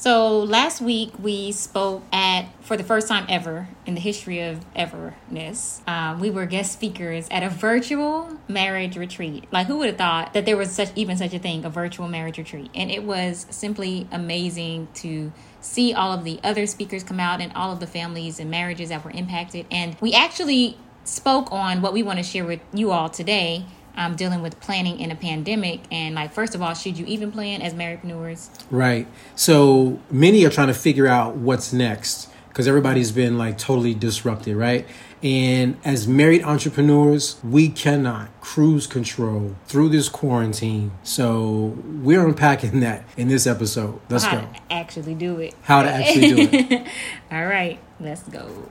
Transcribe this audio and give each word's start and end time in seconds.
So 0.00 0.38
last 0.44 0.80
week 0.80 1.12
we 1.18 1.52
spoke 1.52 2.02
at, 2.10 2.46
for 2.62 2.78
the 2.78 2.82
first 2.82 3.06
time 3.06 3.26
ever 3.28 3.68
in 3.84 3.94
the 3.94 4.00
history 4.00 4.40
of 4.40 4.64
everness, 4.74 5.82
um, 5.86 6.20
we 6.20 6.30
were 6.30 6.46
guest 6.46 6.72
speakers 6.72 7.28
at 7.30 7.42
a 7.42 7.50
virtual 7.50 8.38
marriage 8.48 8.96
retreat. 8.96 9.44
Like 9.52 9.66
who 9.66 9.76
would 9.76 9.88
have 9.88 9.98
thought 9.98 10.32
that 10.32 10.46
there 10.46 10.56
was 10.56 10.72
such 10.72 10.88
even 10.96 11.18
such 11.18 11.34
a 11.34 11.38
thing, 11.38 11.66
a 11.66 11.68
virtual 11.68 12.08
marriage 12.08 12.38
retreat? 12.38 12.70
And 12.74 12.90
it 12.90 13.04
was 13.04 13.44
simply 13.50 14.08
amazing 14.10 14.88
to 14.94 15.34
see 15.60 15.92
all 15.92 16.14
of 16.14 16.24
the 16.24 16.40
other 16.42 16.64
speakers 16.64 17.02
come 17.02 17.20
out 17.20 17.42
and 17.42 17.52
all 17.52 17.70
of 17.70 17.78
the 17.78 17.86
families 17.86 18.40
and 18.40 18.50
marriages 18.50 18.88
that 18.88 19.04
were 19.04 19.10
impacted. 19.10 19.66
And 19.70 19.98
we 20.00 20.14
actually 20.14 20.78
spoke 21.04 21.52
on 21.52 21.82
what 21.82 21.92
we 21.92 22.02
want 22.02 22.18
to 22.18 22.22
share 22.22 22.46
with 22.46 22.60
you 22.72 22.90
all 22.90 23.10
today 23.10 23.66
um, 23.96 24.16
dealing 24.16 24.42
with 24.42 24.58
planning 24.60 25.00
in 25.00 25.10
a 25.10 25.16
pandemic 25.16 25.80
and 25.90 26.14
like 26.14 26.32
first 26.32 26.54
of 26.54 26.62
all 26.62 26.74
should 26.74 26.98
you 26.98 27.06
even 27.06 27.30
plan 27.30 27.62
as 27.62 27.74
marriedpreneurs 27.74 28.48
right 28.70 29.06
so 29.34 29.98
many 30.10 30.44
are 30.44 30.50
trying 30.50 30.68
to 30.68 30.74
figure 30.74 31.06
out 31.06 31.36
what's 31.36 31.72
next 31.72 32.28
because 32.48 32.66
everybody's 32.66 33.12
been 33.12 33.38
like 33.38 33.58
totally 33.58 33.94
disrupted 33.94 34.56
right 34.56 34.86
and 35.22 35.76
as 35.84 36.08
married 36.08 36.42
entrepreneurs, 36.44 37.36
we 37.44 37.68
cannot 37.68 38.28
cruise 38.40 38.86
control 38.86 39.54
through 39.66 39.90
this 39.90 40.08
quarantine. 40.08 40.92
So 41.02 41.76
we're 42.02 42.26
unpacking 42.26 42.80
that 42.80 43.04
in 43.16 43.28
this 43.28 43.46
episode. 43.46 44.00
Let's 44.08 44.24
How 44.24 44.40
go. 44.40 44.46
To 44.46 44.72
actually 44.72 45.14
do 45.14 45.38
it. 45.38 45.54
How 45.62 45.82
to 45.82 45.90
actually 45.90 46.46
do 46.46 46.48
it. 46.50 46.88
All 47.30 47.46
right, 47.46 47.78
let's 48.00 48.22
go. 48.22 48.70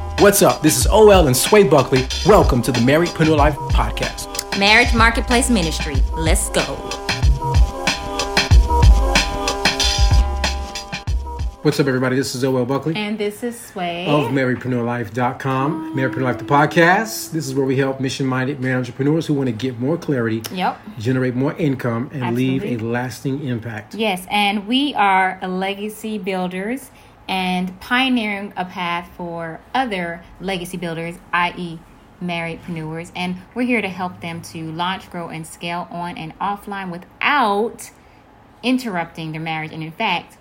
What's 0.21 0.41
up? 0.43 0.61
This 0.61 0.77
is 0.77 0.85
OL 0.87 1.25
and 1.27 1.35
Sway 1.35 1.63
Buckley. 1.63 2.07
Welcome 2.27 2.61
to 2.63 2.71
the 2.71 2.79
Marriedpreneur 2.79 3.35
Life 3.35 3.55
Podcast. 3.55 4.57
Marriage 4.59 4.93
Marketplace 4.93 5.49
Ministry. 5.49 5.95
Let's 6.15 6.49
go. 6.49 6.61
What's 11.63 11.79
up, 11.79 11.87
everybody? 11.87 12.15
This 12.15 12.35
is 12.35 12.43
OL 12.43 12.65
Buckley. 12.65 12.95
And 12.95 13.17
this 13.17 13.43
is 13.43 13.59
Sway. 13.59 14.05
of 14.07 14.27
marriedpreneurlife.com. 14.31 15.95
Marriedpreneur 15.95 16.21
Life, 16.21 16.37
the 16.37 16.45
podcast. 16.45 17.31
This 17.31 17.47
is 17.47 17.55
where 17.55 17.65
we 17.65 17.77
help 17.77 17.99
mission 17.99 18.25
minded 18.25 18.59
married 18.59 18.77
entrepreneurs 18.77 19.25
who 19.25 19.33
want 19.33 19.47
to 19.47 19.53
get 19.53 19.79
more 19.79 19.97
clarity, 19.97 20.43
Yep. 20.51 20.79
generate 20.99 21.35
more 21.35 21.53
income, 21.53 22.09
and 22.13 22.35
leave 22.35 22.63
a 22.63 22.77
lasting 22.77 23.43
impact. 23.45 23.95
Yes, 23.95 24.25
and 24.29 24.67
we 24.67 24.93
are 24.95 25.39
legacy 25.47 26.17
builders 26.17 26.91
and 27.31 27.79
pioneering 27.79 28.51
a 28.57 28.65
path 28.65 29.09
for 29.15 29.61
other 29.73 30.21
legacy 30.41 30.75
builders, 30.75 31.15
i.e., 31.31 31.79
marriedpreneurs. 32.21 33.09
And 33.15 33.37
we're 33.55 33.65
here 33.65 33.81
to 33.81 33.87
help 33.87 34.19
them 34.19 34.41
to 34.41 34.69
launch, 34.73 35.09
grow, 35.09 35.29
and 35.29 35.47
scale 35.47 35.87
on 35.89 36.17
and 36.17 36.37
offline 36.39 36.91
without 36.91 37.89
interrupting 38.61 39.31
their 39.31 39.39
marriage. 39.39 39.71
And 39.71 39.81
in 39.81 39.93
fact, 39.93 40.37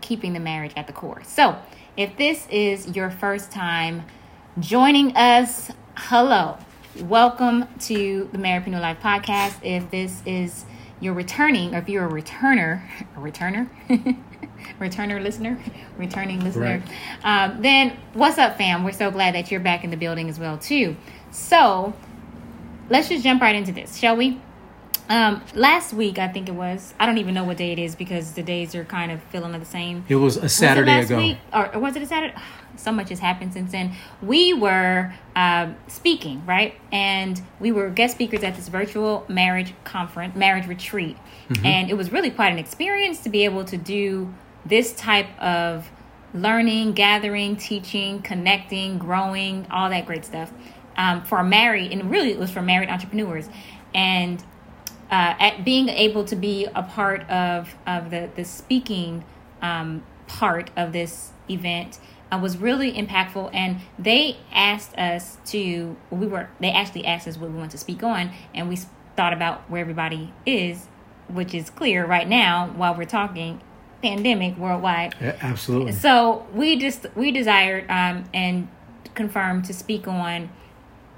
keeping 0.00 0.32
the 0.32 0.40
marriage 0.40 0.72
at 0.78 0.86
the 0.86 0.94
core. 0.94 1.22
So, 1.24 1.58
if 1.94 2.16
this 2.16 2.48
is 2.48 2.96
your 2.96 3.10
first 3.10 3.52
time 3.52 4.04
joining 4.58 5.14
us, 5.14 5.70
hello. 5.94 6.56
Welcome 7.02 7.66
to 7.80 8.30
the 8.32 8.38
Marriedpreneur 8.38 8.80
Life 8.80 9.00
podcast. 9.00 9.56
If 9.62 9.90
this 9.90 10.22
is 10.24 10.64
your 11.00 11.12
returning, 11.12 11.74
or 11.74 11.78
if 11.78 11.88
you're 11.88 12.06
a 12.06 12.10
returner, 12.10 12.82
a 13.16 13.20
returner, 13.20 13.68
returner 14.80 15.22
listener, 15.22 15.58
returning 15.98 16.40
listener, 16.42 16.82
um, 17.22 17.60
then 17.62 17.96
what's 18.12 18.38
up, 18.38 18.58
fam? 18.58 18.84
We're 18.84 18.92
so 18.92 19.10
glad 19.10 19.34
that 19.34 19.50
you're 19.50 19.60
back 19.60 19.84
in 19.84 19.90
the 19.90 19.96
building 19.96 20.28
as 20.28 20.38
well, 20.38 20.58
too. 20.58 20.96
So, 21.30 21.94
let's 22.88 23.08
just 23.08 23.24
jump 23.24 23.42
right 23.42 23.56
into 23.56 23.72
this, 23.72 23.96
shall 23.96 24.16
we? 24.16 24.40
Um, 25.08 25.42
last 25.54 25.92
week, 25.92 26.18
I 26.18 26.28
think 26.28 26.48
it 26.48 26.54
was. 26.54 26.94
I 26.98 27.04
don't 27.04 27.18
even 27.18 27.34
know 27.34 27.44
what 27.44 27.58
day 27.58 27.72
it 27.72 27.78
is 27.78 27.94
because 27.94 28.32
the 28.32 28.42
days 28.42 28.74
are 28.74 28.84
kind 28.84 29.12
of 29.12 29.22
feeling 29.24 29.52
the 29.58 29.64
same. 29.64 30.04
It 30.08 30.16
was 30.16 30.36
a 30.38 30.42
Was 30.42 30.54
Saturday 30.54 30.90
last 30.90 31.06
ago. 31.06 31.18
week? 31.18 31.38
Or, 31.52 31.78
was 31.78 31.96
it 31.96 32.02
a 32.02 32.06
Saturday? 32.06 32.34
So 32.76 32.90
much 32.90 33.10
has 33.10 33.20
happened 33.20 33.52
since 33.52 33.70
then. 33.70 33.94
We 34.20 34.52
were 34.52 35.14
um, 35.36 35.76
speaking, 35.86 36.44
right? 36.44 36.74
And 36.90 37.40
we 37.60 37.70
were 37.70 37.88
guest 37.88 38.16
speakers 38.16 38.42
at 38.42 38.56
this 38.56 38.66
virtual 38.66 39.24
marriage 39.28 39.74
conference, 39.84 40.34
marriage 40.34 40.66
retreat. 40.66 41.16
Mm-hmm. 41.48 41.64
And 41.64 41.88
it 41.88 41.96
was 41.96 42.10
really 42.10 42.32
quite 42.32 42.48
an 42.48 42.58
experience 42.58 43.20
to 43.20 43.28
be 43.28 43.44
able 43.44 43.64
to 43.66 43.76
do 43.76 44.34
this 44.66 44.92
type 44.92 45.28
of 45.40 45.90
learning, 46.32 46.92
gathering, 46.92 47.56
teaching, 47.56 48.20
connecting, 48.22 48.98
growing, 48.98 49.66
all 49.70 49.90
that 49.90 50.06
great 50.06 50.24
stuff 50.24 50.52
um, 50.96 51.22
for 51.24 51.42
married, 51.42 51.92
and 51.92 52.10
really 52.10 52.30
it 52.30 52.38
was 52.38 52.50
for 52.50 52.62
married 52.62 52.88
entrepreneurs. 52.88 53.48
And 53.94 54.42
uh, 55.10 55.34
at 55.38 55.64
being 55.64 55.88
able 55.88 56.24
to 56.24 56.36
be 56.36 56.66
a 56.74 56.82
part 56.82 57.28
of 57.30 57.74
of 57.86 58.10
the 58.10 58.30
the 58.34 58.44
speaking 58.44 59.24
um, 59.62 60.02
part 60.26 60.70
of 60.76 60.92
this 60.92 61.32
event 61.48 61.98
uh, 62.32 62.38
was 62.38 62.56
really 62.56 62.92
impactful 62.92 63.50
and 63.52 63.80
they 63.98 64.36
asked 64.52 64.96
us 64.98 65.38
to 65.44 65.96
we 66.10 66.26
were 66.26 66.48
they 66.60 66.70
actually 66.70 67.04
asked 67.06 67.28
us 67.28 67.36
what 67.36 67.50
we 67.50 67.56
want 67.56 67.70
to 67.70 67.78
speak 67.78 68.02
on 68.02 68.30
and 68.54 68.68
we 68.68 68.76
thought 69.16 69.32
about 69.32 69.68
where 69.70 69.80
everybody 69.80 70.32
is 70.46 70.88
which 71.28 71.54
is 71.54 71.70
clear 71.70 72.04
right 72.06 72.28
now 72.28 72.72
while 72.74 72.94
we're 72.94 73.04
talking 73.04 73.60
pandemic 74.04 74.56
worldwide 74.58 75.14
Yeah, 75.20 75.36
absolutely. 75.40 75.92
so 75.92 76.46
we 76.52 76.76
just 76.78 77.06
we 77.14 77.30
desired 77.30 77.84
um, 77.90 78.24
and 78.34 78.68
confirmed 79.14 79.64
to 79.66 79.72
speak 79.72 80.06
on 80.08 80.50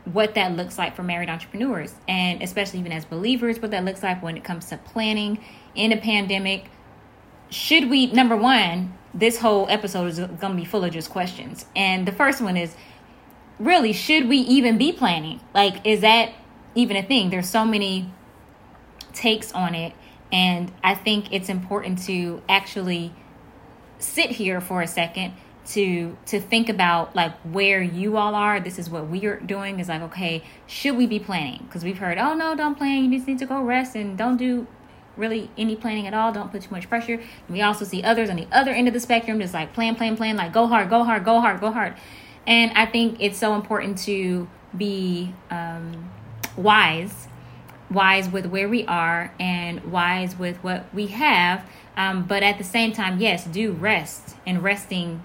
what 0.04 0.34
that 0.34 0.54
looks 0.54 0.78
like 0.78 0.94
for 0.94 1.02
married 1.02 1.28
entrepreneurs, 1.28 1.92
and 2.06 2.40
especially 2.42 2.78
even 2.78 2.92
as 2.92 3.04
believers, 3.04 3.60
what 3.60 3.72
that 3.72 3.84
looks 3.84 4.02
like 4.04 4.22
when 4.22 4.36
it 4.36 4.44
comes 4.44 4.66
to 4.66 4.76
planning 4.78 5.38
in 5.74 5.90
a 5.90 5.96
pandemic. 5.96 6.66
Should 7.50 7.90
we 7.90 8.06
number 8.06 8.36
one? 8.36 8.94
This 9.12 9.38
whole 9.38 9.66
episode 9.68 10.06
is 10.06 10.18
going 10.18 10.38
to 10.38 10.54
be 10.54 10.64
full 10.64 10.84
of 10.84 10.92
just 10.92 11.10
questions, 11.10 11.66
and 11.74 12.06
the 12.06 12.12
first 12.12 12.40
one 12.40 12.56
is 12.56 12.76
really 13.58 13.92
should 13.92 14.28
we 14.28 14.38
even 14.38 14.78
be 14.78 14.92
planning? 14.92 15.40
Like, 15.54 15.84
is 15.84 16.02
that 16.02 16.32
even 16.74 16.96
a 16.96 17.02
thing? 17.02 17.30
There's 17.30 17.48
so 17.48 17.64
many 17.64 18.08
takes 19.12 19.50
on 19.52 19.74
it, 19.74 19.92
and 20.32 20.72
I 20.82 20.94
think 20.94 21.32
it's 21.32 21.48
important 21.48 22.02
to 22.04 22.42
actually 22.48 23.12
sit 23.98 24.30
here 24.30 24.60
for 24.60 24.82
a 24.82 24.86
second 24.86 25.34
to 25.66 26.16
to 26.26 26.40
think 26.40 26.68
about 26.68 27.16
like 27.16 27.34
where 27.40 27.82
you 27.82 28.16
all 28.16 28.34
are. 28.34 28.60
This 28.60 28.78
is 28.78 28.88
what 28.88 29.08
we 29.08 29.24
are 29.26 29.40
doing. 29.40 29.80
Is 29.80 29.88
like 29.88 30.02
okay 30.02 30.44
should 30.66 30.96
we 30.96 31.06
be 31.06 31.18
planning? 31.18 31.62
Because 31.64 31.84
we've 31.84 31.98
heard 31.98 32.18
oh 32.18 32.34
no 32.34 32.54
don't 32.54 32.76
plan. 32.76 33.04
You 33.04 33.18
just 33.18 33.26
need 33.26 33.38
to 33.38 33.46
go 33.46 33.62
rest 33.62 33.96
and 33.96 34.16
don't 34.16 34.36
do 34.36 34.66
really 35.16 35.50
any 35.56 35.76
planning 35.76 36.06
at 36.06 36.14
all. 36.14 36.32
Don't 36.32 36.52
put 36.52 36.62
too 36.62 36.70
much 36.70 36.88
pressure. 36.88 37.14
And 37.14 37.48
we 37.48 37.62
also 37.62 37.84
see 37.84 38.02
others 38.02 38.28
on 38.28 38.36
the 38.36 38.46
other 38.52 38.70
end 38.70 38.86
of 38.86 38.94
the 38.94 39.00
spectrum 39.00 39.40
just 39.40 39.54
like 39.54 39.72
plan 39.72 39.94
plan 39.96 40.16
plan 40.16 40.36
like 40.36 40.52
go 40.52 40.66
hard 40.66 40.90
go 40.90 41.04
hard 41.04 41.24
go 41.24 41.40
hard 41.40 41.60
go 41.60 41.70
hard. 41.70 41.94
And 42.46 42.70
i 42.76 42.86
think 42.86 43.16
it's 43.20 43.38
so 43.38 43.54
important 43.54 43.98
to 43.98 44.48
be 44.76 45.32
um, 45.50 46.10
wise 46.56 47.28
wise 47.90 48.28
with 48.28 48.46
where 48.46 48.68
we 48.68 48.84
are 48.86 49.32
and 49.38 49.82
wise 49.92 50.38
with 50.38 50.56
what 50.58 50.84
we 50.92 51.06
have. 51.08 51.62
Um, 51.96 52.24
but 52.26 52.42
at 52.42 52.58
the 52.58 52.64
same 52.64 52.92
time, 52.92 53.20
yes, 53.20 53.44
do 53.44 53.72
rest 53.72 54.36
and 54.46 54.62
resting 54.62 55.22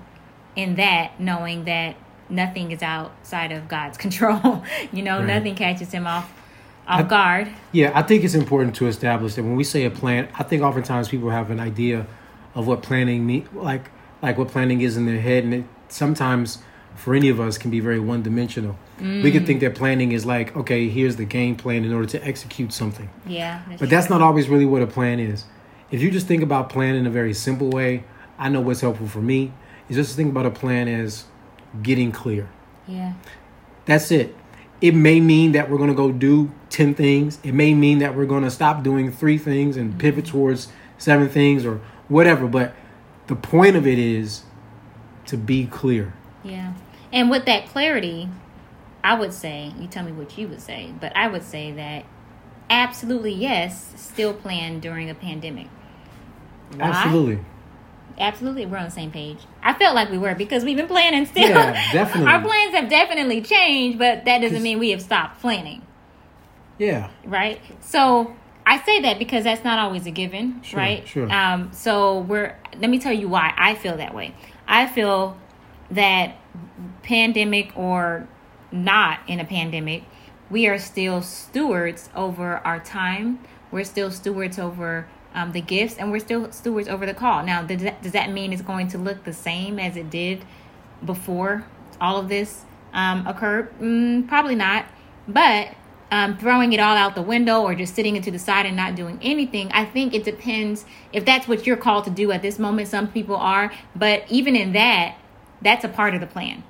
in 0.55 0.75
that, 0.75 1.19
knowing 1.19 1.65
that 1.65 1.95
nothing 2.29 2.71
is 2.71 2.81
outside 2.81 3.51
of 3.51 3.67
God's 3.67 3.97
control. 4.05 4.63
you 4.91 5.01
know, 5.03 5.19
Right. 5.19 5.27
nothing 5.27 5.55
catches 5.55 5.91
him 5.91 6.07
off 6.07 6.31
off 6.87 7.07
guard. 7.07 7.47
Yeah, 7.71 7.91
I 7.93 8.01
think 8.01 8.23
it's 8.23 8.33
important 8.33 8.75
to 8.77 8.87
establish 8.87 9.35
that 9.35 9.43
when 9.43 9.55
we 9.55 9.63
say 9.63 9.85
a 9.85 9.91
plan, 9.91 10.27
I 10.37 10.43
think 10.43 10.63
oftentimes 10.63 11.07
people 11.09 11.29
have 11.29 11.51
an 11.51 11.59
idea 11.59 12.07
of 12.55 12.67
what 12.67 12.81
planning 12.81 13.25
mean, 13.25 13.47
like 13.53 13.89
like 14.21 14.37
what 14.37 14.49
planning 14.49 14.81
is 14.81 14.97
in 14.97 15.05
their 15.05 15.21
head, 15.21 15.43
and 15.43 15.53
it 15.53 15.63
sometimes 15.89 16.57
for 16.95 17.15
any 17.15 17.29
of 17.29 17.39
us 17.39 17.57
can 17.57 17.71
be 17.71 17.79
very 17.79 17.99
one 17.99 18.21
dimensional. 18.21 18.77
We 18.99 19.31
could 19.31 19.43
mm. 19.43 19.47
think 19.47 19.61
that 19.61 19.73
planning 19.73 20.11
is 20.11 20.25
like, 20.25 20.55
okay, 20.55 20.87
here's 20.87 21.15
the 21.15 21.25
game 21.25 21.55
plan 21.55 21.83
in 21.83 21.93
order 21.93 22.07
to 22.09 22.23
execute 22.25 22.71
something, 22.71 23.09
Yeah, 23.25 23.61
but 23.79 23.89
that's 23.89 24.09
not 24.09 24.21
always 24.21 24.47
really 24.47 24.65
what 24.65 24.81
a 24.81 24.87
plan 24.87 25.19
is. 25.19 25.45
If 25.89 26.01
you 26.01 26.11
just 26.11 26.27
think 26.27 26.43
about 26.43 26.69
plan 26.69 26.95
in 26.95 27.07
a 27.07 27.09
very 27.09 27.33
simple 27.33 27.69
way, 27.69 28.03
I 28.37 28.49
know 28.49 28.61
what's 28.61 28.81
helpful 28.81 29.07
for 29.07 29.21
me 29.21 29.53
is 29.89 29.95
just 29.95 30.11
to 30.11 30.15
think 30.15 30.31
about 30.31 30.45
a 30.45 30.51
plan 30.51 30.87
as 30.87 31.25
getting 31.81 32.11
clear. 32.11 32.49
yeah, 32.87 33.13
That's 33.85 34.11
it. 34.11 34.35
It 34.79 34.95
may 34.95 35.19
mean 35.19 35.51
that 35.51 35.69
we're 35.69 35.77
going 35.77 35.89
to 35.89 35.95
go 35.95 36.11
do 36.11 36.51
10 36.69 36.95
things. 36.95 37.39
It 37.43 37.53
may 37.53 37.73
mean 37.73 37.99
that 37.99 38.15
we're 38.15 38.25
going 38.25 38.43
to 38.43 38.51
stop 38.51 38.83
doing 38.83 39.11
three 39.11 39.37
things 39.37 39.77
and 39.77 39.99
pivot 39.99 40.25
mm-hmm. 40.25 40.31
towards 40.31 40.69
seven 40.97 41.29
things 41.29 41.65
or 41.65 41.81
whatever. 42.07 42.47
But 42.47 42.73
the 43.27 43.35
point 43.35 43.75
of 43.75 43.85
it 43.85 43.99
is 43.99 44.43
to 45.25 45.37
be 45.37 45.65
clear. 45.65 46.13
Yeah. 46.43 46.73
And 47.13 47.29
with 47.29 47.45
that 47.45 47.67
clarity, 47.67 48.29
I 49.03 49.15
would 49.19 49.33
say, 49.33 49.73
you 49.79 49.87
tell 49.87 50.03
me 50.03 50.11
what 50.11 50.37
you 50.37 50.47
would 50.47 50.61
say, 50.61 50.93
but 50.99 51.15
I 51.15 51.27
would 51.27 51.43
say 51.43 51.71
that 51.71 52.05
absolutely 52.69 53.33
yes, 53.33 53.93
still 53.95 54.33
plan 54.33 54.79
during 54.79 55.09
a 55.09 55.15
pandemic. 55.15 55.67
Why? 56.75 56.87
Absolutely. 56.87 57.39
Absolutely, 58.19 58.65
we're 58.65 58.77
on 58.77 58.85
the 58.85 58.91
same 58.91 59.11
page. 59.11 59.39
I 59.63 59.73
felt 59.73 59.95
like 59.95 60.11
we 60.11 60.17
were 60.17 60.35
because 60.35 60.63
we've 60.63 60.77
been 60.77 60.87
planning 60.87 61.25
still. 61.25 61.49
Yeah, 61.49 61.91
definitely. 61.91 62.31
Our 62.31 62.41
plans 62.41 62.73
have 62.75 62.89
definitely 62.89 63.41
changed, 63.41 63.97
but 63.97 64.25
that 64.25 64.39
doesn't 64.39 64.61
mean 64.61 64.79
we 64.79 64.91
have 64.91 65.01
stopped 65.01 65.41
planning, 65.41 65.81
Yeah. 66.77 67.09
right? 67.25 67.59
So 67.79 68.35
I 68.65 68.81
say 68.83 69.01
that 69.01 69.17
because 69.17 69.43
that's 69.45 69.63
not 69.63 69.79
always 69.79 70.05
a 70.05 70.11
given, 70.11 70.61
Sure, 70.61 70.79
right? 70.79 71.07
sure. 71.07 71.31
Um, 71.31 71.71
so 71.73 72.19
we're. 72.19 72.55
Let 72.79 72.89
me 72.89 72.99
tell 72.99 73.13
you 73.13 73.27
why 73.27 73.53
I 73.57 73.75
feel 73.75 73.97
that 73.97 74.13
way. 74.13 74.35
I 74.67 74.85
feel 74.87 75.37
that 75.91 76.35
pandemic 77.03 77.71
or 77.75 78.27
not 78.71 79.19
in 79.27 79.39
a 79.39 79.45
pandemic, 79.45 80.03
we 80.49 80.67
are 80.67 80.77
still 80.77 81.21
stewards 81.21 82.09
over 82.15 82.57
our 82.57 82.79
time. 82.79 83.39
We're 83.71 83.83
still 83.83 84.11
stewards 84.11 84.59
over 84.59 85.07
um, 85.33 85.53
the 85.53 85.61
gifts, 85.61 85.97
and 85.97 86.11
we're 86.11 86.19
still 86.19 86.51
stewards 86.51 86.87
over 86.87 87.05
the 87.05 87.13
call. 87.13 87.43
Now, 87.45 87.63
does 87.63 87.81
that, 87.83 88.01
does 88.01 88.11
that 88.11 88.31
mean 88.31 88.51
it's 88.51 88.61
going 88.61 88.89
to 88.89 88.97
look 88.97 89.23
the 89.23 89.33
same 89.33 89.79
as 89.79 89.95
it 89.95 90.09
did 90.09 90.43
before 91.05 91.65
all 91.99 92.17
of 92.17 92.27
this 92.27 92.63
um, 92.93 93.25
occurred? 93.27 93.71
Mm, 93.79 94.27
probably 94.27 94.55
not. 94.55 94.85
But 95.27 95.69
um, 96.11 96.37
throwing 96.37 96.73
it 96.73 96.81
all 96.81 96.97
out 96.97 97.15
the 97.15 97.21
window 97.21 97.61
or 97.61 97.73
just 97.73 97.95
sitting 97.95 98.17
it 98.17 98.23
to 98.23 98.31
the 98.31 98.39
side 98.39 98.65
and 98.65 98.75
not 98.75 98.95
doing 98.95 99.19
anything, 99.21 99.71
I 99.71 99.85
think 99.85 100.13
it 100.13 100.25
depends 100.25 100.85
if 101.13 101.23
that's 101.23 101.47
what 101.47 101.65
you're 101.65 101.77
called 101.77 102.03
to 102.05 102.09
do 102.09 102.31
at 102.33 102.41
this 102.41 102.59
moment. 102.59 102.89
Some 102.89 103.07
people 103.07 103.37
are, 103.37 103.71
but 103.95 104.25
even 104.29 104.57
in 104.57 104.73
that, 104.73 105.15
that's 105.61 105.83
a 105.83 105.89
part 105.89 106.13
of 106.15 106.21
the 106.21 106.27
plan 106.27 106.63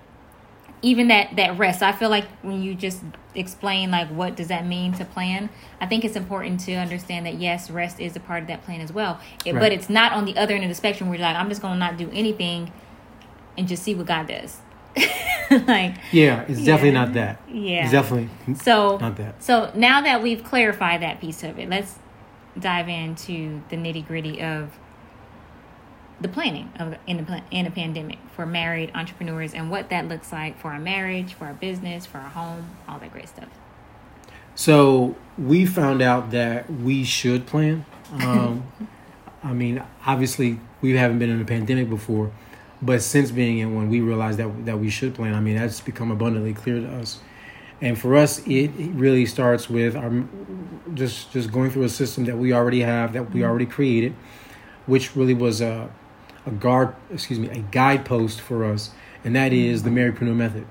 even 0.83 1.07
that 1.09 1.35
that 1.35 1.57
rest 1.57 1.81
i 1.83 1.91
feel 1.91 2.09
like 2.09 2.25
when 2.41 2.61
you 2.61 2.73
just 2.73 3.01
explain 3.35 3.91
like 3.91 4.07
what 4.09 4.35
does 4.35 4.47
that 4.47 4.65
mean 4.65 4.91
to 4.93 5.05
plan 5.05 5.49
i 5.79 5.85
think 5.85 6.03
it's 6.03 6.15
important 6.15 6.59
to 6.59 6.73
understand 6.73 7.25
that 7.25 7.35
yes 7.35 7.69
rest 7.69 7.99
is 7.99 8.15
a 8.15 8.19
part 8.19 8.41
of 8.41 8.47
that 8.47 8.63
plan 8.63 8.81
as 8.81 8.91
well 8.91 9.19
It- 9.45 9.53
but 9.53 9.71
it's 9.71 9.89
not 9.89 10.11
on 10.13 10.25
the 10.25 10.35
other 10.37 10.55
end 10.55 10.63
of 10.63 10.69
the 10.69 10.75
spectrum 10.75 11.09
where 11.09 11.17
you're 11.19 11.27
like 11.27 11.35
i'm 11.37 11.49
just 11.49 11.61
gonna 11.61 11.79
not 11.79 11.97
do 11.97 12.09
anything 12.13 12.71
and 13.57 13.67
just 13.67 13.83
see 13.83 13.93
what 13.95 14.07
god 14.07 14.27
does 14.27 14.57
like 15.67 15.95
Yeah, 16.11 16.41
it's 16.49 16.63
definitely 16.63 16.89
Yeah. 16.89 16.93
not 17.05 17.13
that. 17.13 17.41
Yeah. 17.49 17.83
It's 17.83 17.91
definitely 17.91 18.29
so 18.55 18.97
not 18.97 19.15
that. 19.17 19.41
so 19.41 19.71
now 19.75 20.01
that 20.01 20.21
we've 20.21 20.43
clarified 20.43 21.01
that 21.01 21.21
piece 21.21 21.43
of 21.43 21.57
it 21.59 21.69
let's 21.69 21.97
dive 22.59 22.89
into 22.89 23.61
the 23.69 23.77
nitty 23.77 24.05
gritty 24.05 24.41
of 24.41 24.77
the 26.21 26.27
planning 26.27 26.71
of 26.79 26.95
in 27.07 27.19
a, 27.19 27.43
in 27.51 27.65
a 27.65 27.71
pandemic 27.71 28.19
for 28.35 28.45
married 28.45 28.91
entrepreneurs 28.93 29.53
and 29.53 29.69
what 29.69 29.89
that 29.89 30.07
looks 30.07 30.31
like 30.31 30.59
for 30.59 30.71
our 30.71 30.79
marriage, 30.79 31.33
for 31.33 31.45
our 31.45 31.53
business, 31.53 32.05
for 32.05 32.19
our 32.19 32.29
home, 32.29 32.69
all 32.87 32.99
that 32.99 33.11
great 33.11 33.27
stuff. 33.27 33.49
So 34.55 35.15
we 35.37 35.65
found 35.65 36.01
out 36.01 36.31
that 36.31 36.71
we 36.71 37.03
should 37.03 37.47
plan. 37.47 37.85
Um, 38.13 38.71
I 39.43 39.53
mean, 39.53 39.83
obviously, 40.05 40.59
we 40.81 40.95
haven't 40.95 41.19
been 41.19 41.29
in 41.29 41.41
a 41.41 41.45
pandemic 41.45 41.89
before, 41.89 42.31
but 42.81 43.01
since 43.01 43.31
being 43.31 43.57
in 43.57 43.73
one, 43.73 43.89
we 43.89 44.01
realized 44.01 44.37
that 44.37 44.65
that 44.65 44.79
we 44.79 44.89
should 44.89 45.15
plan. 45.15 45.33
I 45.33 45.39
mean, 45.39 45.55
that's 45.55 45.81
become 45.81 46.11
abundantly 46.11 46.53
clear 46.53 46.79
to 46.79 46.95
us. 46.97 47.19
And 47.81 47.97
for 47.97 48.15
us, 48.15 48.45
it, 48.45 48.69
it 48.79 48.91
really 48.93 49.25
starts 49.25 49.67
with 49.67 49.95
our 49.95 50.23
just 50.93 51.31
just 51.31 51.51
going 51.51 51.71
through 51.71 51.83
a 51.83 51.89
system 51.89 52.25
that 52.25 52.37
we 52.37 52.53
already 52.53 52.81
have, 52.81 53.13
that 53.13 53.31
we 53.31 53.43
already 53.43 53.65
created, 53.65 54.13
which 54.85 55.15
really 55.15 55.33
was 55.33 55.61
a 55.61 55.89
a 56.45 56.51
guard, 56.51 56.95
excuse 57.13 57.39
me, 57.39 57.49
a 57.49 57.59
guidepost 57.59 58.41
for 58.41 58.65
us, 58.65 58.91
and 59.23 59.35
that 59.35 59.53
is 59.53 59.83
the 59.83 59.89
Marriedpreneur 59.89 60.35
method. 60.35 60.65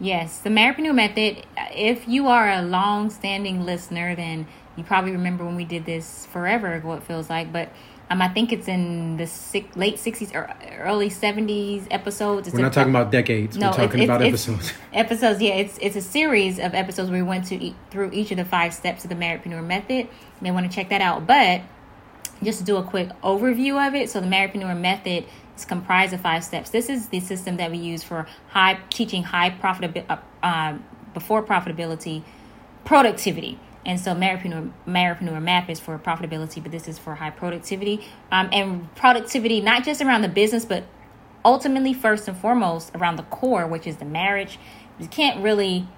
Yes, 0.00 0.38
the 0.38 0.50
Marriedpreneur 0.50 0.94
method. 0.94 1.44
If 1.74 2.08
you 2.08 2.26
are 2.28 2.50
a 2.50 2.62
long-standing 2.62 3.64
listener, 3.64 4.16
then 4.16 4.46
you 4.76 4.82
probably 4.84 5.12
remember 5.12 5.44
when 5.44 5.54
we 5.56 5.64
did 5.64 5.84
this 5.86 6.26
forever 6.26 6.72
ago. 6.74 6.94
It 6.94 7.04
feels 7.04 7.30
like, 7.30 7.52
but 7.52 7.68
um, 8.10 8.20
I 8.20 8.28
think 8.28 8.52
it's 8.52 8.66
in 8.68 9.16
the 9.16 9.26
six, 9.28 9.76
late 9.76 9.96
'60s 9.96 10.34
or 10.34 10.52
early 10.80 11.08
'70s 11.08 11.86
episodes. 11.90 12.48
It's 12.48 12.54
We're 12.54 12.60
a- 12.60 12.62
not 12.64 12.72
talking 12.72 12.90
about 12.92 13.12
decades. 13.12 13.56
No, 13.56 13.68
We're 13.68 13.76
talking 13.76 14.02
it's- 14.02 14.04
about 14.04 14.22
it's- 14.22 14.48
episodes. 14.48 14.72
episodes 14.92 15.40
yeah 15.40 15.54
it's 15.54 15.78
it's 15.78 15.96
a 15.96 16.00
series 16.02 16.58
of 16.58 16.74
episodes 16.74 17.10
where 17.10 17.22
we 17.22 17.28
went 17.28 17.46
to 17.46 17.72
through 17.90 18.10
each 18.12 18.30
of 18.32 18.36
the 18.38 18.44
five 18.44 18.74
steps 18.74 19.04
of 19.04 19.08
the 19.08 19.14
marriedpreneur 19.16 19.64
method 19.64 20.00
you 20.00 20.08
may 20.42 20.50
want 20.50 20.68
to 20.70 20.74
check 20.74 20.90
that 20.90 21.00
out 21.00 21.26
but 21.26 21.62
just 22.44 22.64
do 22.64 22.76
a 22.76 22.82
quick 22.82 23.08
overview 23.22 23.86
of 23.86 23.94
it. 23.94 24.10
So 24.10 24.20
the 24.20 24.26
marriedpreneur 24.26 24.78
method 24.78 25.24
is 25.56 25.64
comprised 25.64 26.12
of 26.12 26.20
five 26.20 26.44
steps. 26.44 26.70
This 26.70 26.88
is 26.88 27.08
the 27.08 27.20
system 27.20 27.56
that 27.56 27.70
we 27.70 27.78
use 27.78 28.02
for 28.02 28.26
high 28.48 28.78
teaching 28.90 29.22
high 29.22 29.50
profitability 29.50 30.04
uh, 30.08 30.16
um, 30.42 30.84
before 31.14 31.42
profitability 31.42 32.22
productivity. 32.84 33.58
And 33.84 34.00
so 34.00 34.14
marriedpreneur, 34.14 34.72
marriedpreneur 34.86 35.42
map 35.42 35.68
is 35.68 35.80
for 35.80 35.98
profitability 35.98 36.62
but 36.62 36.72
this 36.72 36.88
is 36.88 36.98
for 36.98 37.16
high 37.16 37.30
productivity. 37.30 38.06
Um, 38.30 38.48
and 38.52 38.94
productivity 38.94 39.60
not 39.60 39.84
just 39.84 40.00
around 40.00 40.22
the 40.22 40.28
business 40.28 40.64
but 40.64 40.84
ultimately 41.44 41.92
first 41.92 42.28
and 42.28 42.36
foremost 42.36 42.92
around 42.94 43.16
the 43.16 43.24
core 43.24 43.66
which 43.66 43.86
is 43.86 43.96
the 43.96 44.04
marriage. 44.04 44.58
You 44.98 45.08
can't 45.08 45.42
really 45.42 45.88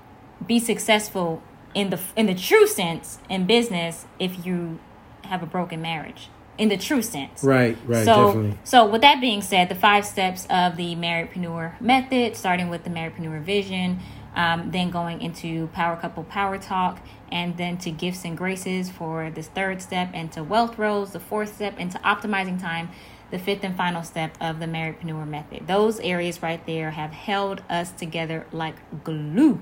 be 0.44 0.58
successful 0.58 1.42
in 1.74 1.90
the 1.90 2.00
in 2.16 2.26
the 2.26 2.34
true 2.34 2.66
sense 2.66 3.18
in 3.28 3.46
business 3.46 4.06
if 4.18 4.46
you 4.46 4.78
have 5.24 5.42
a 5.42 5.46
broken 5.46 5.80
marriage 5.82 6.28
in 6.58 6.68
the 6.68 6.76
true 6.76 7.02
sense 7.02 7.42
Right, 7.42 7.76
right, 7.86 8.04
so 8.04 8.26
definitely. 8.26 8.58
so 8.64 8.86
with 8.86 9.00
that 9.02 9.20
being 9.20 9.42
said 9.42 9.68
the 9.68 9.74
five 9.74 10.04
steps 10.06 10.46
of 10.50 10.76
the 10.76 10.94
marriedpreneur 10.96 11.80
method 11.80 12.36
starting 12.36 12.68
with 12.68 12.84
the 12.84 12.90
marriedpreneur 12.90 13.40
vision 13.42 13.98
um, 14.36 14.70
then 14.72 14.90
going 14.90 15.20
into 15.20 15.68
power 15.68 15.96
couple 15.96 16.24
power 16.24 16.58
talk 16.58 17.00
and 17.32 17.56
then 17.56 17.76
to 17.78 17.90
gifts 17.90 18.24
and 18.24 18.36
graces 18.36 18.90
for 18.90 19.30
this 19.30 19.48
third 19.48 19.80
step 19.82 20.10
and 20.12 20.30
to 20.32 20.42
wealth 20.44 20.78
roles 20.78 21.12
the 21.12 21.20
fourth 21.20 21.54
step 21.54 21.74
and 21.78 21.90
to 21.90 21.98
optimizing 21.98 22.60
time 22.60 22.88
the 23.30 23.38
fifth 23.38 23.64
and 23.64 23.76
final 23.76 24.02
step 24.02 24.36
of 24.40 24.60
the 24.60 24.66
marriedpreneur 24.66 25.26
method 25.26 25.66
those 25.66 25.98
areas 26.00 26.40
right 26.42 26.64
there 26.66 26.90
have 26.92 27.10
held 27.12 27.62
us 27.68 27.90
together 27.92 28.46
like 28.52 28.76
glue 29.02 29.58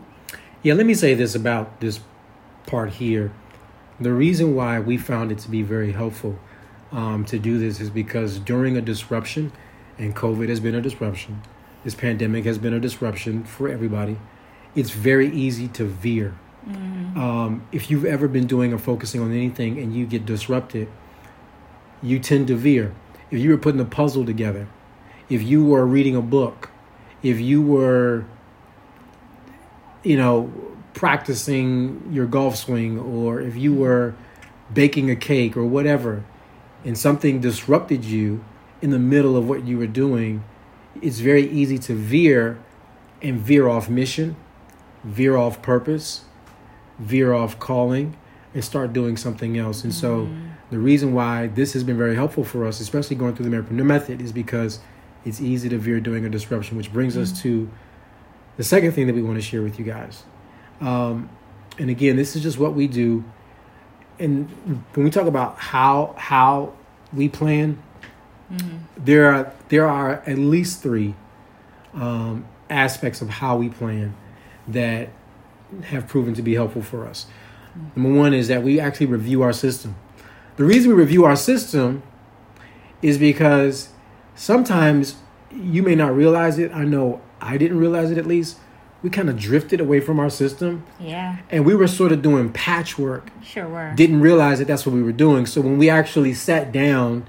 Yeah, 0.62 0.74
let 0.74 0.86
me 0.86 0.94
say 0.94 1.14
this 1.14 1.34
about 1.34 1.80
this 1.80 2.00
part 2.66 2.90
here. 2.94 3.32
The 4.00 4.12
reason 4.12 4.54
why 4.54 4.78
we 4.78 4.96
found 4.96 5.32
it 5.32 5.38
to 5.40 5.50
be 5.50 5.62
very 5.62 5.92
helpful 5.92 6.38
um, 6.92 7.24
to 7.26 7.38
do 7.38 7.58
this 7.58 7.80
is 7.80 7.90
because 7.90 8.38
during 8.38 8.76
a 8.76 8.80
disruption, 8.80 9.52
and 9.98 10.14
COVID 10.14 10.48
has 10.48 10.60
been 10.60 10.74
a 10.74 10.80
disruption, 10.80 11.42
this 11.84 11.94
pandemic 11.94 12.44
has 12.44 12.58
been 12.58 12.74
a 12.74 12.80
disruption 12.80 13.44
for 13.44 13.68
everybody, 13.68 14.18
it's 14.74 14.90
very 14.90 15.28
easy 15.28 15.68
to 15.68 15.84
veer. 15.84 16.34
Um, 16.64 17.66
if 17.72 17.90
you've 17.90 18.04
ever 18.04 18.28
been 18.28 18.46
doing 18.46 18.72
or 18.72 18.78
focusing 18.78 19.20
on 19.20 19.32
anything 19.32 19.78
and 19.78 19.94
you 19.94 20.06
get 20.06 20.24
disrupted, 20.24 20.88
you 22.00 22.20
tend 22.20 22.46
to 22.48 22.54
veer. 22.54 22.94
If 23.30 23.40
you 23.40 23.50
were 23.50 23.58
putting 23.58 23.80
a 23.80 23.84
puzzle 23.84 24.24
together, 24.24 24.68
if 25.28 25.42
you 25.42 25.64
were 25.64 25.84
reading 25.84 26.14
a 26.14 26.22
book, 26.22 26.70
if 27.22 27.40
you 27.40 27.60
were 27.60 28.24
you 30.02 30.16
know, 30.16 30.52
practicing 30.94 32.10
your 32.12 32.26
golf 32.26 32.56
swing, 32.56 32.98
or 32.98 33.40
if 33.40 33.56
you 33.56 33.74
were 33.74 34.14
baking 34.72 35.10
a 35.10 35.16
cake 35.16 35.56
or 35.56 35.64
whatever, 35.64 36.24
and 36.84 36.96
something 36.96 37.40
disrupted 37.40 38.04
you 38.04 38.44
in 38.80 38.90
the 38.90 38.98
middle 38.98 39.36
of 39.36 39.48
what 39.48 39.64
you 39.64 39.78
were 39.78 39.86
doing, 39.86 40.44
it's 41.00 41.20
very 41.20 41.48
easy 41.48 41.78
to 41.78 41.94
veer 41.94 42.58
and 43.22 43.38
veer 43.38 43.68
off 43.68 43.88
mission, 43.88 44.36
veer 45.04 45.36
off 45.36 45.62
purpose, 45.62 46.24
veer 46.98 47.32
off 47.32 47.58
calling, 47.58 48.16
and 48.54 48.64
start 48.64 48.92
doing 48.92 49.16
something 49.16 49.56
else. 49.56 49.84
And 49.84 49.94
so, 49.94 50.28
the 50.70 50.78
reason 50.78 51.12
why 51.12 51.48
this 51.48 51.74
has 51.74 51.84
been 51.84 51.98
very 51.98 52.14
helpful 52.14 52.44
for 52.44 52.66
us, 52.66 52.80
especially 52.80 53.14
going 53.16 53.34
through 53.36 53.48
the 53.48 53.54
Marriedpreneur 53.54 53.84
method, 53.84 54.22
is 54.22 54.32
because 54.32 54.80
it's 55.24 55.40
easy 55.40 55.68
to 55.68 55.78
veer 55.78 56.00
doing 56.00 56.24
a 56.24 56.30
disruption, 56.30 56.76
which 56.76 56.92
brings 56.92 57.16
us 57.16 57.40
to 57.42 57.70
the 58.56 58.64
second 58.64 58.92
thing 58.92 59.06
that 59.06 59.14
we 59.14 59.22
want 59.22 59.36
to 59.36 59.42
share 59.42 59.62
with 59.62 59.78
you 59.78 59.84
guys. 59.84 60.24
Um, 60.80 61.30
and 61.78 61.90
again, 61.90 62.16
this 62.16 62.34
is 62.36 62.42
just 62.42 62.58
what 62.58 62.74
we 62.74 62.88
do. 62.88 63.24
And 64.18 64.50
when 64.94 65.04
we 65.04 65.10
talk 65.10 65.26
about 65.26 65.58
how 65.58 66.14
how 66.18 66.74
we 67.12 67.28
plan, 67.28 67.82
there 68.96 69.32
are 69.32 69.52
there 69.68 69.86
are 69.86 70.22
at 70.26 70.38
least 70.38 70.82
three 70.82 71.14
um, 71.94 72.46
aspects 72.70 73.20
of 73.20 73.28
how 73.28 73.56
we 73.56 73.68
plan 73.68 74.14
that 74.68 75.08
have 75.84 76.06
proven 76.06 76.34
to 76.34 76.42
be 76.42 76.54
helpful 76.54 76.82
for 76.82 77.06
us. 77.06 77.26
Number 77.96 78.18
one 78.18 78.34
is 78.34 78.48
that 78.48 78.62
we 78.62 78.78
actually 78.78 79.06
review 79.06 79.42
our 79.42 79.52
system. 79.52 79.96
The 80.56 80.64
reason 80.64 80.90
we 80.90 80.96
review 80.96 81.24
our 81.24 81.36
system 81.36 82.02
is 83.00 83.16
because 83.16 83.88
sometimes 84.34 85.16
you 85.50 85.82
may 85.82 85.94
not 85.94 86.14
realize 86.14 86.58
it. 86.58 86.70
I 86.72 86.84
know 86.84 87.20
I 87.40 87.56
didn't 87.56 87.78
realize 87.78 88.10
it 88.10 88.18
at 88.18 88.26
least. 88.26 88.58
We 89.02 89.10
kind 89.10 89.28
of 89.28 89.36
drifted 89.38 89.80
away 89.80 90.00
from 90.00 90.20
our 90.20 90.30
system 90.30 90.84
yeah 91.00 91.38
and 91.50 91.64
we 91.66 91.74
were 91.74 91.88
sort 91.88 92.12
of 92.12 92.22
doing 92.22 92.52
patchwork. 92.52 93.30
sure 93.42 93.68
were 93.68 93.92
Didn't 93.96 94.20
realize 94.20 94.58
that 94.60 94.68
that's 94.68 94.86
what 94.86 94.94
we 94.94 95.02
were 95.02 95.12
doing. 95.12 95.46
So 95.46 95.60
when 95.60 95.76
we 95.78 95.90
actually 95.90 96.34
sat 96.34 96.72
down 96.72 97.26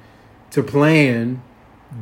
to 0.51 0.61
plan 0.63 1.41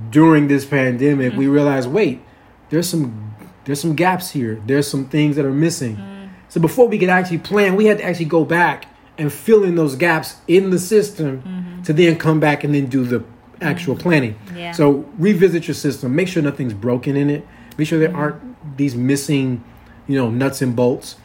during 0.10 0.48
this 0.48 0.66
pandemic, 0.66 1.34
we 1.34 1.48
realized 1.48 1.90
wait, 1.90 2.22
there's 2.70 2.90
some 2.90 3.34
there's 3.66 3.80
some 3.80 3.96
gaps 3.96 4.32
here. 4.32 4.62
There's 4.66 4.88
some 4.88 5.06
things 5.06 5.36
that 5.36 5.46
are 5.46 5.52
missing. 5.54 5.96
Mm. 5.98 6.30
So 6.50 6.60
before 6.60 6.88
we 6.88 6.98
could 6.98 7.10
actually 7.10 7.38
plan, 7.38 7.76
we 7.76 7.86
had 7.86 8.00
to 8.00 8.04
actually 8.04 8.26
go 8.26 8.44
back 8.44 8.88
and 9.18 9.32
fill 9.32 9.64
in 9.64 9.76
those 9.76 9.96
gaps 9.96 10.38
in 10.48 10.70
the 10.72 10.80
system 10.80 11.42
Mm-hmm. 11.44 11.84
to 11.84 11.94
then 11.94 12.18
come 12.18 12.40
back 12.40 12.64
and 12.64 12.74
then 12.76 12.88
do 12.88 13.04
the 13.06 13.24
actual 13.62 13.96
planning. 13.96 14.36
Yeah. 14.56 14.72
So 14.72 15.06
revisit 15.18 15.68
your 15.68 15.76
system. 15.76 16.16
Make 16.16 16.28
sure 16.28 16.42
nothing's 16.44 16.74
broken 16.74 17.16
in 17.16 17.30
it. 17.30 17.46
Make 17.78 17.88
sure 17.88 18.00
there 18.00 18.16
aren't 18.16 18.78
these 18.78 18.96
missing, 18.96 19.64
you 20.08 20.18
know, 20.18 20.30
nuts 20.30 20.62
and 20.62 20.76
bolts. 20.76 21.16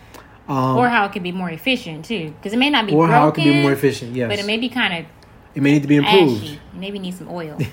Um, 0.49 0.77
or 0.77 0.89
how 0.89 1.05
it 1.07 1.13
could 1.13 1.25
be 1.25 1.33
more 1.33 1.51
efficient 1.51 2.05
too, 2.05 2.31
because 2.31 2.53
it 2.53 2.59
may 2.59 2.71
not 2.71 2.87
be 2.87 2.93
Or 2.93 3.07
broken, 3.07 3.13
how 3.13 3.29
it 3.29 3.35
can 3.35 3.45
be 3.45 3.63
more 3.63 3.73
efficient. 3.73 4.15
Yes. 4.15 4.29
but 4.31 4.39
it 4.39 4.47
may 4.47 4.59
be 4.59 4.69
kind 4.69 4.95
of 4.95 5.07
It 5.57 5.63
may 5.63 5.73
need 5.73 5.83
to 5.83 5.89
be 5.89 5.97
improved. 5.97 6.45
ashy. 6.45 6.61
Maybe 6.75 6.99
need 6.99 7.15
some 7.15 7.29
oil. 7.29 7.59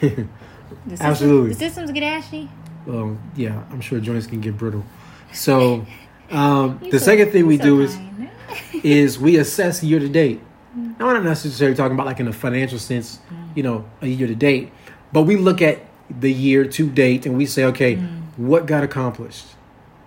The 0.85 0.91
system- 0.91 1.07
Absolutely. 1.07 1.49
the 1.49 1.55
systems 1.55 1.91
get 1.91 2.03
ashy. 2.03 2.49
Well, 2.87 3.17
yeah, 3.35 3.63
I'm 3.71 3.79
sure 3.79 3.99
joints 3.99 4.25
can 4.25 4.41
get 4.41 4.57
brittle. 4.57 4.83
So 5.31 5.85
um, 6.31 6.79
the 6.81 6.99
so- 6.99 7.05
second 7.05 7.31
thing 7.31 7.45
we 7.45 7.57
so 7.57 7.63
do 7.63 7.81
is 7.81 7.95
kind. 7.95 8.29
is 8.83 9.19
we 9.19 9.37
assess 9.37 9.83
year 9.83 9.99
to 9.99 10.09
date. 10.09 10.41
Mm. 10.77 10.99
Now, 10.99 11.09
I'm 11.09 11.15
not 11.15 11.23
necessarily 11.23 11.75
talking 11.75 11.93
about 11.93 12.07
like 12.07 12.19
in 12.19 12.27
a 12.27 12.33
financial 12.33 12.79
sense, 12.79 13.19
mm. 13.31 13.55
you 13.55 13.63
know, 13.63 13.85
a 14.01 14.07
year 14.07 14.27
to 14.27 14.35
date, 14.35 14.71
but 15.11 15.23
we 15.23 15.35
look 15.35 15.61
at 15.61 15.79
the 16.09 16.31
year 16.31 16.65
to 16.65 16.89
date 16.89 17.25
and 17.25 17.37
we 17.37 17.45
say, 17.45 17.65
okay, 17.65 17.95
mm. 17.97 18.22
What 18.37 18.65
got 18.65 18.83
accomplished? 18.83 19.45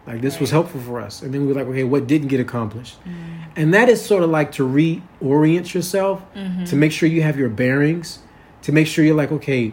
Like 0.07 0.21
this 0.21 0.39
was 0.39 0.51
helpful 0.51 0.81
for 0.81 1.01
us, 1.01 1.23
and 1.23 1.35
then 1.35 1.47
we're 1.47 1.55
like, 1.55 1.67
okay, 1.67 1.83
what 1.85 2.07
didn't 2.07 2.29
get 2.29 2.39
accomplished? 2.39 3.01
Mm-hmm. 3.01 3.51
And 3.57 3.75
that 3.75 3.89
is 3.89 4.05
sort 4.05 4.23
of 4.23 4.31
like 4.31 4.53
to 4.53 4.63
reorient 4.67 5.75
yourself, 5.75 6.23
mm-hmm. 6.35 6.65
to 6.65 6.77
make 6.77 6.93
sure 6.93 7.09
you 7.09 7.23
have 7.23 7.37
your 7.37 7.49
bearings, 7.49 8.21
to 8.63 8.71
make 8.73 8.87
sure 8.87 9.05
you're 9.05 9.17
like, 9.17 9.33
okay, 9.33 9.73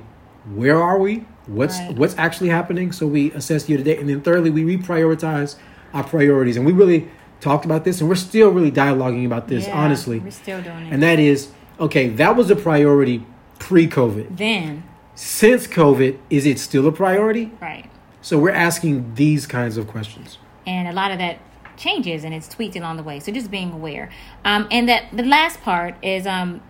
where 0.55 0.81
are 0.81 0.97
we? 0.97 1.25
What's 1.45 1.77
Right. 1.77 1.95
what's 1.95 2.17
actually 2.17 2.49
happening? 2.49 2.91
So 2.91 3.05
we 3.05 3.31
assess 3.33 3.69
you 3.69 3.77
today 3.77 3.97
and 3.97 4.09
then 4.09 4.21
thirdly, 4.21 4.49
we 4.49 4.63
reprioritize 4.77 5.55
our 5.93 6.03
priorities, 6.03 6.57
and 6.57 6.65
we 6.65 6.71
really 6.71 7.07
talked 7.39 7.65
about 7.65 7.83
this, 7.83 7.99
and 7.99 8.09
we're 8.09 8.15
still 8.15 8.49
really 8.49 8.71
dialoguing 8.71 9.25
about 9.27 9.47
this, 9.49 9.67
Yeah, 9.67 9.77
honestly. 9.77 10.17
we're 10.19 10.31
still 10.31 10.61
doing 10.63 10.87
it. 10.87 10.93
And 10.93 11.03
that 11.03 11.19
is 11.19 11.49
okay. 11.79 12.07
That 12.09 12.35
was 12.35 12.49
a 12.49 12.55
priority 12.55 13.23
pre-COVID. 13.59 14.37
then, 14.37 14.83
Since 15.15 15.67
COVID, 15.67 16.17
is 16.31 16.45
it 16.47 16.57
still 16.57 16.87
a 16.87 16.91
priority? 16.91 17.51
right, 17.61 17.85
So 18.23 18.39
we're 18.39 18.51
asking 18.51 19.15
these 19.15 19.45
kinds 19.45 19.77
of 19.77 19.87
questions. 19.87 20.39
and 20.65 20.87
a 20.87 20.93
lot 20.93 21.11
of 21.11 21.17
that 21.17 21.39
changes 21.75 22.23
and 22.23 22.33
it's 22.33 22.47
tweaked 22.47 22.75
along 22.75 22.97
the 22.97 23.03
way. 23.03 23.19
So 23.19 23.31
just 23.31 23.51
being 23.51 23.71
aware. 23.71 24.09
Um, 24.45 24.67
and 24.71 24.87
that 24.89 25.05
the 25.11 25.23
last 25.23 25.61
part 25.61 25.95
is 26.01 26.25
um, 26.25 26.61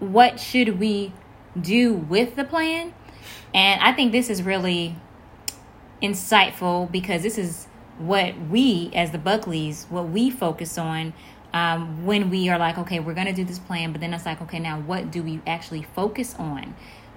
what 0.00 0.40
should 0.40 0.80
we 0.80 1.12
do 1.60 1.92
with 1.92 2.36
the 2.36 2.44
plan? 2.44 2.94
And 3.54 3.80
I 3.82 3.92
think 3.92 4.12
this 4.12 4.30
is 4.30 4.42
really 4.42 4.96
insightful 6.02 6.90
because 6.90 7.22
this 7.22 7.36
is 7.36 7.66
what 7.98 8.34
we, 8.48 8.90
as 8.94 9.10
the 9.10 9.18
Buckleys, 9.18 9.90
what 9.90 10.08
we 10.08 10.30
focus 10.30 10.78
on 10.78 11.12
um, 11.52 12.06
when 12.06 12.30
we 12.30 12.48
are 12.48 12.58
like, 12.58 12.78
okay, 12.78 12.98
we're 12.98 13.14
going 13.14 13.26
to 13.26 13.34
do 13.34 13.44
this 13.44 13.58
plan, 13.58 13.92
but 13.92 14.00
then 14.00 14.14
it's 14.14 14.24
like, 14.24 14.40
okay, 14.40 14.58
now 14.58 14.80
what 14.80 15.10
do 15.10 15.22
we 15.22 15.42
actually 15.46 15.82
focus 15.94 16.34
on 16.38 16.74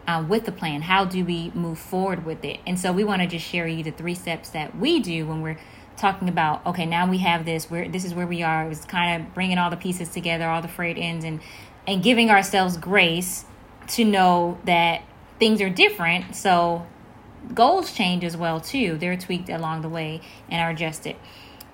uh, 0.07 0.23
with 0.27 0.45
the 0.45 0.51
plan? 0.51 0.81
How 0.81 1.05
do 1.05 1.25
we 1.25 1.51
move 1.53 1.79
forward 1.79 2.25
with 2.25 2.43
it? 2.45 2.59
And 2.65 2.79
so 2.79 2.91
we 2.91 3.03
want 3.03 3.21
to 3.21 3.27
just 3.27 3.45
share 3.45 3.67
you 3.67 3.83
the 3.83 3.91
three 3.91 4.15
steps 4.15 4.49
that 4.49 4.77
we 4.77 4.99
do 4.99 5.25
when 5.25 5.41
we're 5.41 5.57
talking 5.97 6.27
about, 6.27 6.65
okay, 6.65 6.85
now 6.85 7.09
we 7.09 7.19
have 7.19 7.45
this, 7.45 7.69
where 7.69 7.87
this 7.87 8.05
is 8.05 8.13
where 8.13 8.27
we 8.27 8.43
are. 8.43 8.69
It's 8.69 8.85
kind 8.85 9.21
of 9.21 9.33
bringing 9.33 9.57
all 9.57 9.69
the 9.69 9.77
pieces 9.77 10.09
together, 10.09 10.47
all 10.47 10.61
the 10.61 10.67
frayed 10.67 10.97
ends, 10.97 11.25
and 11.25 11.39
and 11.87 12.01
giving 12.01 12.31
ourselves 12.31 12.77
grace 12.77 13.45
to 13.89 14.03
know 14.03 14.57
that 14.65 15.03
things 15.39 15.61
are 15.61 15.69
different. 15.69 16.35
So 16.35 16.85
goals 17.53 17.93
change 17.93 18.23
as 18.23 18.35
well 18.35 18.59
too. 18.59 18.97
They're 18.97 19.17
tweaked 19.17 19.49
along 19.49 19.81
the 19.81 19.89
way 19.89 20.21
and 20.49 20.61
are 20.61 20.71
adjusted. 20.71 21.15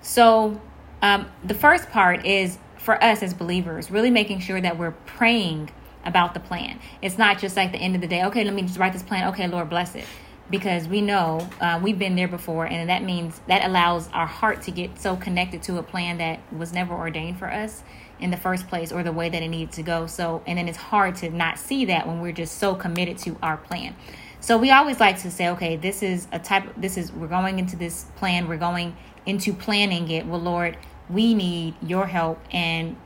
So 0.02 0.60
um, 1.00 1.30
the 1.42 1.54
first 1.54 1.88
part 1.90 2.26
is 2.26 2.58
for 2.76 3.02
us 3.02 3.22
as 3.22 3.32
believers, 3.32 3.90
really 3.90 4.10
making 4.10 4.40
sure 4.40 4.60
that 4.60 4.76
we're 4.76 4.90
praying 4.90 5.70
about 6.04 6.34
the 6.34 6.40
plan. 6.40 6.78
It's 7.00 7.18
not 7.18 7.38
just 7.38 7.56
like 7.56 7.72
the 7.72 7.78
end 7.78 7.94
of 7.94 8.00
the 8.00 8.06
day. 8.06 8.24
Okay, 8.24 8.44
let 8.44 8.54
me 8.54 8.62
just 8.62 8.78
write 8.78 8.92
this 8.92 9.02
plan. 9.02 9.28
Okay, 9.28 9.46
Lord 9.46 9.68
bless 9.68 9.94
it, 9.94 10.04
because 10.50 10.88
we 10.88 11.00
know 11.00 11.48
uh, 11.60 11.80
we've 11.82 11.98
been 11.98 12.16
there 12.16 12.28
before, 12.28 12.66
and 12.66 12.88
that 12.88 13.02
means 13.02 13.40
that 13.48 13.64
allows 13.64 14.08
our 14.12 14.26
heart 14.26 14.62
to 14.62 14.70
get 14.70 15.00
so 15.00 15.16
connected 15.16 15.62
to 15.64 15.78
a 15.78 15.82
plan 15.82 16.18
that 16.18 16.40
was 16.52 16.72
never 16.72 16.94
ordained 16.94 17.38
for 17.38 17.50
us 17.50 17.82
in 18.20 18.30
the 18.30 18.36
first 18.36 18.68
place 18.68 18.92
or 18.92 19.02
the 19.02 19.12
way 19.12 19.28
that 19.28 19.42
it 19.42 19.48
needed 19.48 19.72
to 19.72 19.82
go. 19.82 20.06
So, 20.06 20.42
and 20.46 20.58
then 20.58 20.68
it's 20.68 20.78
hard 20.78 21.16
to 21.16 21.30
not 21.30 21.58
see 21.58 21.84
that 21.86 22.06
when 22.06 22.20
we're 22.20 22.32
just 22.32 22.58
so 22.58 22.74
committed 22.74 23.18
to 23.18 23.36
our 23.42 23.56
plan. 23.56 23.96
So 24.40 24.58
we 24.58 24.70
always 24.70 24.98
like 25.00 25.20
to 25.22 25.30
say, 25.30 25.48
okay, 25.50 25.76
this 25.76 26.02
is 26.02 26.26
a 26.32 26.38
type. 26.38 26.64
This 26.76 26.96
is 26.96 27.12
we're 27.12 27.28
going 27.28 27.58
into 27.58 27.76
this 27.76 28.06
plan. 28.16 28.48
We're 28.48 28.56
going 28.56 28.96
into 29.24 29.52
planning 29.52 30.10
it. 30.10 30.26
Well, 30.26 30.40
Lord, 30.40 30.76
we 31.08 31.34
need 31.34 31.74
your 31.80 32.06
help 32.06 32.40
and 32.52 32.96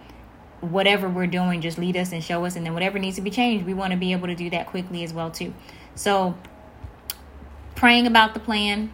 whatever 0.70 1.08
we're 1.08 1.26
doing, 1.26 1.60
just 1.60 1.78
lead 1.78 1.96
us 1.96 2.12
and 2.12 2.22
show 2.22 2.44
us. 2.44 2.56
And 2.56 2.64
then 2.66 2.74
whatever 2.74 2.98
needs 2.98 3.16
to 3.16 3.22
be 3.22 3.30
changed, 3.30 3.66
we 3.66 3.74
want 3.74 3.92
to 3.92 3.96
be 3.96 4.12
able 4.12 4.26
to 4.26 4.34
do 4.34 4.50
that 4.50 4.66
quickly 4.66 5.04
as 5.04 5.12
well 5.12 5.30
too. 5.30 5.54
So 5.94 6.36
praying 7.74 8.06
about 8.06 8.34
the 8.34 8.40
plan, 8.40 8.92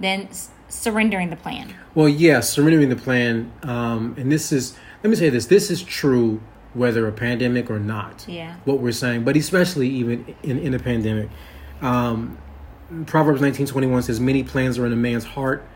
then 0.00 0.28
s- 0.28 0.50
surrendering 0.68 1.30
the 1.30 1.36
plan. 1.36 1.74
Well, 1.94 2.08
yes, 2.08 2.50
surrendering 2.50 2.88
the 2.88 2.96
plan. 2.96 3.52
Um, 3.62 4.14
and 4.18 4.30
this 4.30 4.52
is, 4.52 4.76
let 5.02 5.10
me 5.10 5.16
say 5.16 5.28
this 5.28 5.46
this 5.46 5.70
is 5.70 5.82
true 5.82 6.40
whether 6.74 7.06
a 7.08 7.12
pandemic 7.12 7.70
or 7.70 7.80
not. 7.80 8.26
Yeah. 8.28 8.56
What 8.64 8.80
we're 8.80 8.92
saying, 8.92 9.24
but 9.24 9.36
especially 9.36 9.88
even 9.88 10.34
in, 10.42 10.58
in 10.58 10.74
a 10.74 10.78
pandemic. 10.78 11.30
Um, 11.80 12.38
Proverbs 13.06 13.40
nineteen 13.40 13.66
twenty 13.66 13.86
one 13.86 14.02
says, 14.02 14.20
Many 14.20 14.42
plans 14.42 14.78
are 14.78 14.86
in 14.86 14.92
a 14.92 14.96
man's 14.96 15.24
heart, 15.24 15.66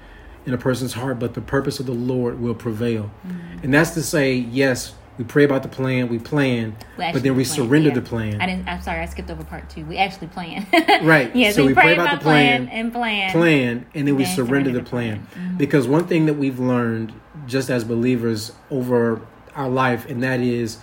in 0.46 0.54
a 0.54 0.58
person's 0.58 0.94
heart, 0.94 1.18
but 1.18 1.34
the 1.34 1.40
purpose 1.40 1.78
of 1.80 1.86
the 1.86 1.92
Lord 1.92 2.40
will 2.40 2.54
prevail. 2.54 3.10
Mm-hmm. 3.26 3.64
And 3.64 3.74
that's 3.74 3.90
to 3.90 4.02
say, 4.02 4.34
yes, 4.34 4.94
we 5.18 5.24
pray 5.24 5.44
about 5.44 5.62
the 5.62 5.68
plan, 5.68 6.08
we 6.08 6.18
plan, 6.18 6.76
We 6.96 7.12
but 7.12 7.22
then 7.22 7.36
we 7.36 7.44
plan, 7.44 7.54
surrender 7.56 7.88
yeah. 7.90 7.94
the 7.94 8.02
plan. 8.02 8.40
I 8.40 8.46
didn't. 8.46 8.66
I'm 8.66 8.80
sorry, 8.80 9.00
I 9.00 9.06
skipped 9.06 9.30
over 9.30 9.44
part 9.44 9.68
two. 9.68 9.84
We 9.84 9.98
actually 9.98 10.28
plan. 10.28 10.66
Right. 11.02 11.34
Yeah. 11.34 11.52
So, 11.52 11.66
we, 11.66 11.74
pray, 11.74 11.94
about, 11.94 12.18
the 12.18 12.22
plan, 12.22 12.68
and 12.68 12.92
plan. 12.92 13.32
plan 13.32 13.86
and 13.94 14.06
then 14.06 14.16
we 14.16 14.24
Then 14.24 14.34
surrender 14.34 14.70
surrender 14.70 14.72
the 14.72 14.80
the 14.80 14.88
plan, 14.88 15.26
plan. 15.26 15.46
Mm-hmm. 15.46 15.56
because 15.58 15.86
one 15.88 16.06
thing 16.06 16.26
that 16.26 16.34
we've 16.34 16.58
learned 16.58 17.12
just 17.46 17.70
as 17.70 17.84
believers 17.84 18.52
over 18.70 19.20
our 19.54 19.68
life 19.68 20.06
and 20.08 20.22
that 20.22 20.40
is 20.40 20.78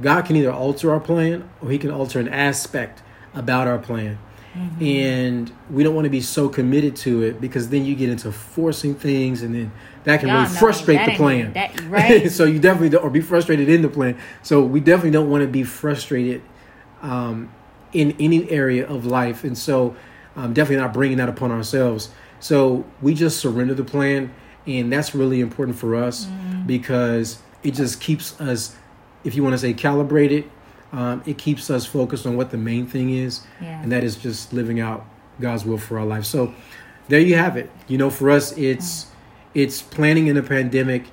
god 0.00 0.22
can 0.22 0.36
either 0.36 0.50
alter 0.50 0.90
our 0.90 1.00
plan 1.00 1.48
or 1.60 1.70
he 1.70 1.78
can 1.78 1.90
alter 1.90 2.18
an 2.18 2.28
aspect 2.28 3.02
about 3.34 3.68
our 3.68 3.78
plan 3.78 4.18
Mm-hmm. 4.54 4.84
and 4.84 5.52
we 5.70 5.82
don't 5.82 5.94
want 5.94 6.04
to 6.04 6.10
be 6.10 6.20
so 6.20 6.48
committed 6.50 6.94
to 6.96 7.22
it 7.22 7.40
because 7.40 7.70
then 7.70 7.86
you 7.86 7.94
get 7.94 8.10
into 8.10 8.30
forcing 8.30 8.94
things 8.94 9.42
and 9.42 9.54
then 9.54 9.72
that 10.04 10.20
can 10.20 10.28
Y'all 10.28 10.42
really 10.42 10.54
frustrate 10.56 11.06
the 11.06 11.16
plan 11.16 11.54
that- 11.54 11.80
right. 11.88 12.30
so 12.30 12.44
you 12.44 12.58
definitely 12.58 12.90
don't 12.90 13.02
or 13.02 13.08
be 13.08 13.22
frustrated 13.22 13.70
in 13.70 13.80
the 13.80 13.88
plan 13.88 14.18
so 14.42 14.62
we 14.62 14.80
definitely 14.80 15.12
don't 15.12 15.30
want 15.30 15.40
to 15.42 15.48
be 15.48 15.64
frustrated 15.64 16.42
um, 17.00 17.50
in 17.94 18.14
any 18.20 18.50
area 18.50 18.86
of 18.86 19.06
life 19.06 19.42
and 19.44 19.56
so 19.56 19.96
um, 20.36 20.52
definitely 20.52 20.82
not 20.82 20.92
bringing 20.92 21.16
that 21.16 21.30
upon 21.30 21.50
ourselves 21.50 22.10
so 22.38 22.84
we 23.00 23.14
just 23.14 23.38
surrender 23.38 23.72
the 23.72 23.84
plan 23.84 24.30
and 24.66 24.92
that's 24.92 25.14
really 25.14 25.40
important 25.40 25.78
for 25.78 25.94
us 25.94 26.26
Mm-hmm. 26.26 26.66
because 26.66 27.38
it 27.62 27.70
just 27.72 28.00
keeps 28.02 28.38
us 28.40 28.76
if 29.24 29.34
you 29.34 29.42
want 29.42 29.54
to 29.54 29.58
say 29.58 29.72
calibrated 29.72 30.44
um, 30.92 31.22
it 31.26 31.38
keeps 31.38 31.70
us 31.70 31.86
focused 31.86 32.26
on 32.26 32.36
what 32.36 32.50
the 32.50 32.58
main 32.58 32.86
thing 32.86 33.10
is 33.10 33.40
Yeah. 33.60 33.82
and 33.82 33.90
that 33.92 34.04
is 34.04 34.16
just 34.16 34.52
living 34.52 34.80
out 34.80 35.06
god's 35.40 35.64
will 35.64 35.78
for 35.78 35.98
our 35.98 36.06
life. 36.06 36.24
So 36.24 36.54
there 37.08 37.20
you 37.20 37.36
have 37.36 37.56
it. 37.56 37.70
You 37.88 37.98
know 37.98 38.10
for 38.10 38.30
us 38.30 38.52
it's 38.56 39.04
mm. 39.04 39.08
it's 39.54 39.82
planning 39.82 40.26
in 40.28 40.36
a 40.36 40.42
pandemic. 40.42 41.06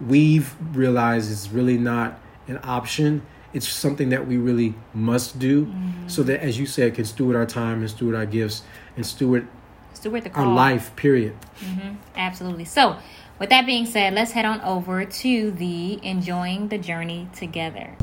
We've 0.00 0.54
realized 0.76 1.30
it's 1.30 1.50
really 1.50 1.78
not 1.78 2.18
an 2.48 2.60
option. 2.62 3.22
It's 3.52 3.68
something 3.68 4.10
that 4.10 4.26
we 4.26 4.36
really 4.36 4.74
must 4.92 5.38
do 5.38 5.66
mm-hmm. 5.66 6.08
so 6.08 6.22
that 6.24 6.40
as 6.40 6.58
you 6.58 6.66
said 6.66 6.94
can 6.94 7.04
steward 7.04 7.36
our 7.36 7.46
time 7.46 7.80
and 7.80 7.90
steward 7.90 8.14
our 8.14 8.26
gifts 8.26 8.62
and 8.96 9.06
steward 9.06 9.48
Steward 9.94 10.24
the 10.24 10.30
our 10.32 10.46
life 10.46 10.94
period. 10.94 11.34
Mm-hmm. 11.60 11.94
Absolutely. 12.16 12.66
So, 12.66 12.98
with 13.38 13.48
that 13.48 13.64
being 13.64 13.86
said, 13.86 14.12
let's 14.12 14.32
head 14.32 14.44
on 14.44 14.60
over 14.60 15.06
to 15.06 15.50
the 15.52 16.04
enjoying 16.04 16.68
the 16.68 16.76
journey 16.76 17.28
together. 17.32 17.96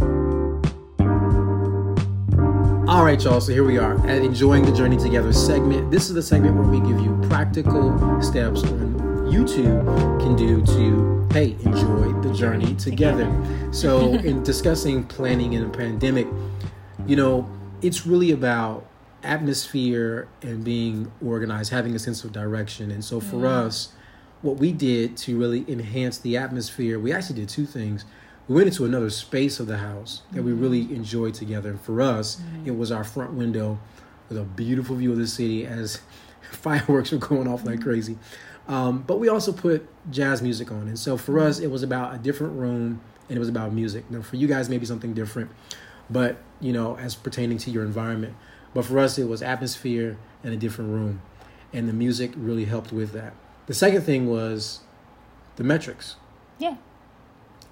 All 2.94 3.04
right, 3.04 3.20
y'all. 3.24 3.42
So 3.42 3.52
here 3.52 3.64
we 3.64 3.80
are 3.80 3.98
at 4.06 4.22
Enjoying 4.22 4.64
the 4.64 4.72
Journey 4.72 4.98
Together 4.98 5.34
segment. 5.34 5.90
This 5.90 6.10
is 6.10 6.14
the 6.14 6.22
segment 6.22 6.56
where 6.56 6.68
we 6.68 6.80
give 6.80 7.02
you 7.02 7.20
practical 7.28 8.22
steps 8.22 8.62
on 8.62 9.32
you 9.32 9.48
two 9.48 9.64
can 10.20 10.36
do 10.36 10.64
to, 10.64 11.28
hey, 11.32 11.56
enjoy 11.66 12.14
the 12.22 12.32
journey 12.36 12.76
together. 12.76 13.28
So, 13.72 14.14
in 14.24 14.44
discussing 14.44 15.06
planning 15.06 15.54
in 15.54 15.64
a 15.64 15.70
pandemic, 15.70 16.28
you 17.08 17.16
know, 17.16 17.50
it's 17.82 18.06
really 18.06 18.30
about 18.30 18.86
atmosphere 19.24 20.28
and 20.44 20.64
being 20.64 21.12
organized, 21.26 21.72
having 21.72 21.96
a 21.96 22.00
sense 22.00 22.24
of 22.24 22.32
direction. 22.32 22.92
And 22.92 23.04
so, 23.04 23.20
for 23.20 23.38
mm. 23.38 23.48
us, 23.48 23.92
what 24.44 24.58
we 24.58 24.72
did 24.72 25.18
to 25.18 25.36
really 25.40 25.66
enhance 25.68 26.20
the 26.20 26.38
atmosphere, 26.38 27.00
we 27.00 27.12
actually 27.12 27.38
did 27.38 27.50
two 27.50 27.66
things. 27.66 28.06
We 28.48 28.56
went 28.56 28.68
into 28.68 28.86
another 28.86 29.10
space 29.10 29.60
of 29.60 29.68
the 29.68 29.78
house 29.78 30.22
that 30.32 30.44
we 30.44 30.52
really 30.52 30.84
mm-hmm. 30.84 30.96
enjoyed 30.96 31.34
together. 31.34 31.70
And 31.70 31.82
for 31.82 32.02
us, 32.02 32.36
mm-hmm. 32.36 32.68
it 32.68 32.78
was 32.78 32.92
our 32.92 33.04
front 33.04 33.34
window 33.34 33.80
with 34.30 34.38
a 34.38 34.44
beautiful 34.44 34.96
view 34.96 35.12
of 35.12 35.18
the 35.18 35.28
city 35.28 35.66
as 35.66 36.02
fireworks 36.52 37.12
were 37.12 37.18
going 37.18 37.48
off 37.48 37.66
like 37.66 37.76
mm-hmm. 37.76 37.90
crazy. 37.90 38.18
Um, 38.68 39.02
but 39.02 39.20
we 39.20 39.28
also 39.28 39.52
put 39.52 39.88
jazz 40.10 40.42
music 40.42 40.72
on, 40.72 40.88
and 40.88 40.98
so 40.98 41.18
for 41.18 41.40
us, 41.40 41.60
it 41.60 41.68
was 41.68 41.84
about 41.84 42.16
a 42.16 42.18
different 42.18 42.54
room, 42.54 43.02
and 43.28 43.36
it 43.36 43.40
was 43.40 43.50
about 43.50 43.74
music. 43.74 44.10
Now, 44.10 44.22
for 44.22 44.38
you 44.38 44.48
guys, 44.48 44.70
maybe 44.70 44.86
something 44.86 45.14
different, 45.14 45.52
but 46.10 46.38
you 46.62 46.72
know, 46.72 46.98
as 46.98 47.14
pertaining 47.16 47.58
to 47.60 47.72
your 47.72 47.84
environment. 47.84 48.36
But 48.74 48.86
for 48.86 49.00
us, 49.00 49.20
it 49.20 49.28
was 49.28 49.42
atmosphere 49.42 50.18
and 50.44 50.54
a 50.54 50.58
different 50.58 50.92
room, 50.92 51.22
and 51.74 51.90
the 51.90 51.94
music 51.94 52.32
really 52.38 52.66
helped 52.66 52.94
with 52.94 53.12
that. 53.12 53.34
The 53.68 53.74
second 53.74 54.04
thing 54.04 54.30
was 54.30 54.80
the 55.58 55.64
metrics. 55.64 56.16
Yeah. 56.58 56.78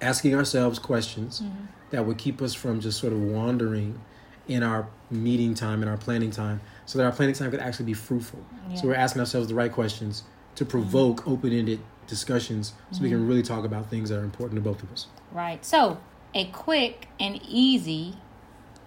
Asking 0.02 0.34
ourselves 0.34 0.78
questions 0.78 1.40
mm-hmm. 1.40 1.64
that 1.90 2.04
would 2.04 2.18
keep 2.18 2.42
us 2.42 2.54
from 2.54 2.80
just 2.80 2.98
sort 2.98 3.12
of 3.12 3.20
wandering 3.20 4.00
in 4.48 4.62
our 4.62 4.88
meeting 5.10 5.54
time 5.54 5.82
and 5.82 5.90
our 5.90 5.96
planning 5.96 6.30
time 6.30 6.60
so 6.84 6.98
that 6.98 7.04
our 7.04 7.12
planning 7.12 7.34
time 7.34 7.50
could 7.50 7.60
actually 7.60 7.86
be 7.86 7.94
fruitful. 7.94 8.44
Yeah. 8.68 8.76
So 8.76 8.88
we're 8.88 8.94
asking 8.94 9.20
ourselves 9.20 9.48
the 9.48 9.54
right 9.54 9.72
questions 9.72 10.24
to 10.56 10.64
provoke 10.64 11.20
mm-hmm. 11.20 11.32
open 11.32 11.52
ended 11.52 11.80
discussions 12.06 12.74
so 12.90 13.00
we 13.00 13.08
can 13.08 13.18
mm-hmm. 13.18 13.28
really 13.28 13.42
talk 13.42 13.64
about 13.64 13.88
things 13.88 14.10
that 14.10 14.18
are 14.18 14.24
important 14.24 14.56
to 14.56 14.62
both 14.62 14.82
of 14.82 14.92
us. 14.92 15.06
Right. 15.30 15.64
So, 15.64 15.98
a 16.34 16.46
quick 16.46 17.08
and 17.20 17.40
easy, 17.48 18.16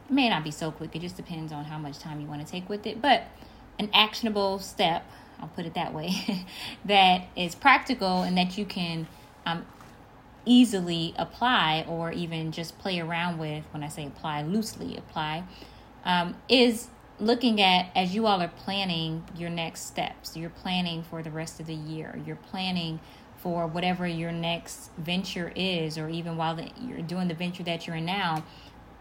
it 0.07 0.13
may 0.13 0.29
not 0.29 0.43
be 0.43 0.51
so 0.51 0.71
quick, 0.71 0.95
it 0.95 0.99
just 0.99 1.15
depends 1.15 1.51
on 1.51 1.65
how 1.65 1.77
much 1.77 1.99
time 1.99 2.19
you 2.19 2.27
want 2.27 2.45
to 2.45 2.51
take 2.51 2.69
with 2.69 2.85
it, 2.85 3.01
but 3.01 3.23
an 3.79 3.89
actionable 3.93 4.59
step, 4.59 5.09
I'll 5.39 5.47
put 5.47 5.65
it 5.65 5.73
that 5.75 5.93
way, 5.93 6.45
that 6.85 7.27
is 7.35 7.55
practical 7.55 8.23
and 8.23 8.37
that 8.37 8.57
you 8.57 8.65
can 8.65 9.07
um, 9.45 9.65
easily 10.45 11.13
apply 11.17 11.85
or 11.87 12.11
even 12.11 12.51
just 12.51 12.77
play 12.77 12.99
around 12.99 13.37
with. 13.37 13.63
When 13.71 13.83
I 13.83 13.89
say 13.89 14.05
apply, 14.05 14.43
loosely 14.43 14.97
apply, 14.97 15.43
um, 16.03 16.35
is 16.47 16.89
looking 17.19 17.61
at 17.61 17.89
as 17.95 18.13
you 18.13 18.27
all 18.27 18.41
are 18.41 18.47
planning 18.49 19.23
your 19.35 19.49
next 19.49 19.81
steps. 19.87 20.35
You're 20.35 20.49
planning 20.49 21.03
for 21.03 21.23
the 21.23 21.31
rest 21.31 21.59
of 21.59 21.67
the 21.67 21.73
year. 21.73 22.19
You're 22.25 22.35
planning 22.35 22.99
for 23.37 23.67
whatever 23.67 24.07
your 24.07 24.31
next 24.31 24.91
venture 24.97 25.51
is, 25.55 25.97
or 25.97 26.09
even 26.09 26.35
while 26.35 26.55
the, 26.55 26.69
you're 26.81 27.01
doing 27.01 27.27
the 27.27 27.33
venture 27.33 27.63
that 27.63 27.85
you're 27.85 27.95
in 27.95 28.05
now, 28.05 28.43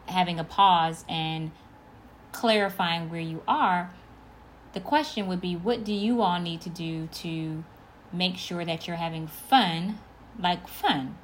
having 0.06 0.38
a 0.38 0.44
pause 0.44 1.04
and 1.08 1.50
clarifying 2.32 3.10
where 3.10 3.20
you 3.20 3.42
are. 3.48 3.90
The 4.74 4.80
question 4.80 5.28
would 5.28 5.40
be 5.40 5.56
what 5.56 5.84
do 5.84 5.92
you 5.92 6.20
all 6.20 6.40
need 6.40 6.60
to 6.62 6.68
do 6.68 7.06
to 7.06 7.64
make 8.12 8.36
sure 8.36 8.64
that 8.64 8.86
you're 8.86 8.96
having 8.96 9.26
fun, 9.26 9.98
like 10.38 10.68
fun, 10.68 11.16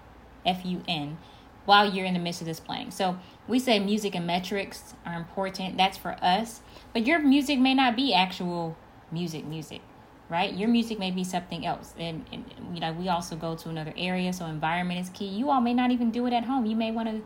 F 0.44 0.64
U 0.64 0.82
N, 0.88 1.18
while 1.64 1.92
you're 1.92 2.06
in 2.06 2.14
the 2.14 2.20
midst 2.20 2.40
of 2.40 2.46
this 2.46 2.60
playing? 2.60 2.90
So 2.90 3.18
we 3.46 3.58
say 3.58 3.78
music 3.78 4.14
and 4.14 4.26
metrics 4.26 4.94
are 5.04 5.14
important. 5.14 5.76
That's 5.76 5.96
for 5.96 6.16
us. 6.22 6.60
But 6.92 7.06
your 7.06 7.18
music 7.18 7.58
may 7.58 7.74
not 7.74 7.96
be 7.96 8.14
actual 8.14 8.76
music, 9.12 9.44
music, 9.44 9.80
right? 10.28 10.54
Your 10.54 10.68
music 10.68 10.98
may 10.98 11.10
be 11.10 11.24
something 11.24 11.66
else. 11.66 11.94
And, 11.98 12.24
and 12.32 12.44
you 12.72 12.80
know, 12.80 12.92
we 12.92 13.08
also 13.08 13.36
go 13.36 13.56
to 13.56 13.68
another 13.68 13.94
area, 13.96 14.32
so 14.32 14.46
environment 14.46 15.00
is 15.00 15.08
key. 15.10 15.26
You 15.26 15.50
all 15.50 15.60
may 15.60 15.74
not 15.74 15.90
even 15.90 16.10
do 16.10 16.26
it 16.26 16.32
at 16.32 16.44
home. 16.44 16.66
You 16.66 16.76
may 16.76 16.90
want 16.90 17.08
to 17.08 17.22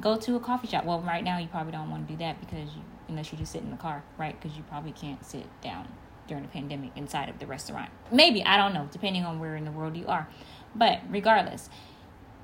go 0.00 0.16
to 0.16 0.36
a 0.36 0.40
coffee 0.40 0.68
shop. 0.68 0.84
Well, 0.84 1.00
right 1.00 1.22
now 1.22 1.38
you 1.38 1.48
probably 1.48 1.72
don't 1.72 1.90
want 1.90 2.06
to 2.06 2.12
do 2.12 2.18
that 2.18 2.40
because 2.40 2.74
you, 2.74 2.82
unless 3.08 3.32
you 3.32 3.38
just 3.38 3.52
sit 3.52 3.62
in 3.62 3.70
the 3.70 3.76
car, 3.76 4.02
right? 4.18 4.40
Because 4.40 4.56
you 4.56 4.62
probably 4.64 4.92
can't 4.92 5.24
sit 5.24 5.44
down 5.60 5.86
during 6.28 6.42
the 6.42 6.48
pandemic 6.48 6.92
inside 6.96 7.28
of 7.28 7.38
the 7.40 7.46
restaurant. 7.46 7.90
Maybe 8.10 8.44
I 8.44 8.56
don't 8.56 8.72
know, 8.72 8.88
depending 8.90 9.24
on 9.24 9.40
where 9.40 9.56
in 9.56 9.64
the 9.64 9.72
world 9.72 9.96
you 9.96 10.06
are. 10.06 10.28
But 10.74 11.00
regardless, 11.10 11.68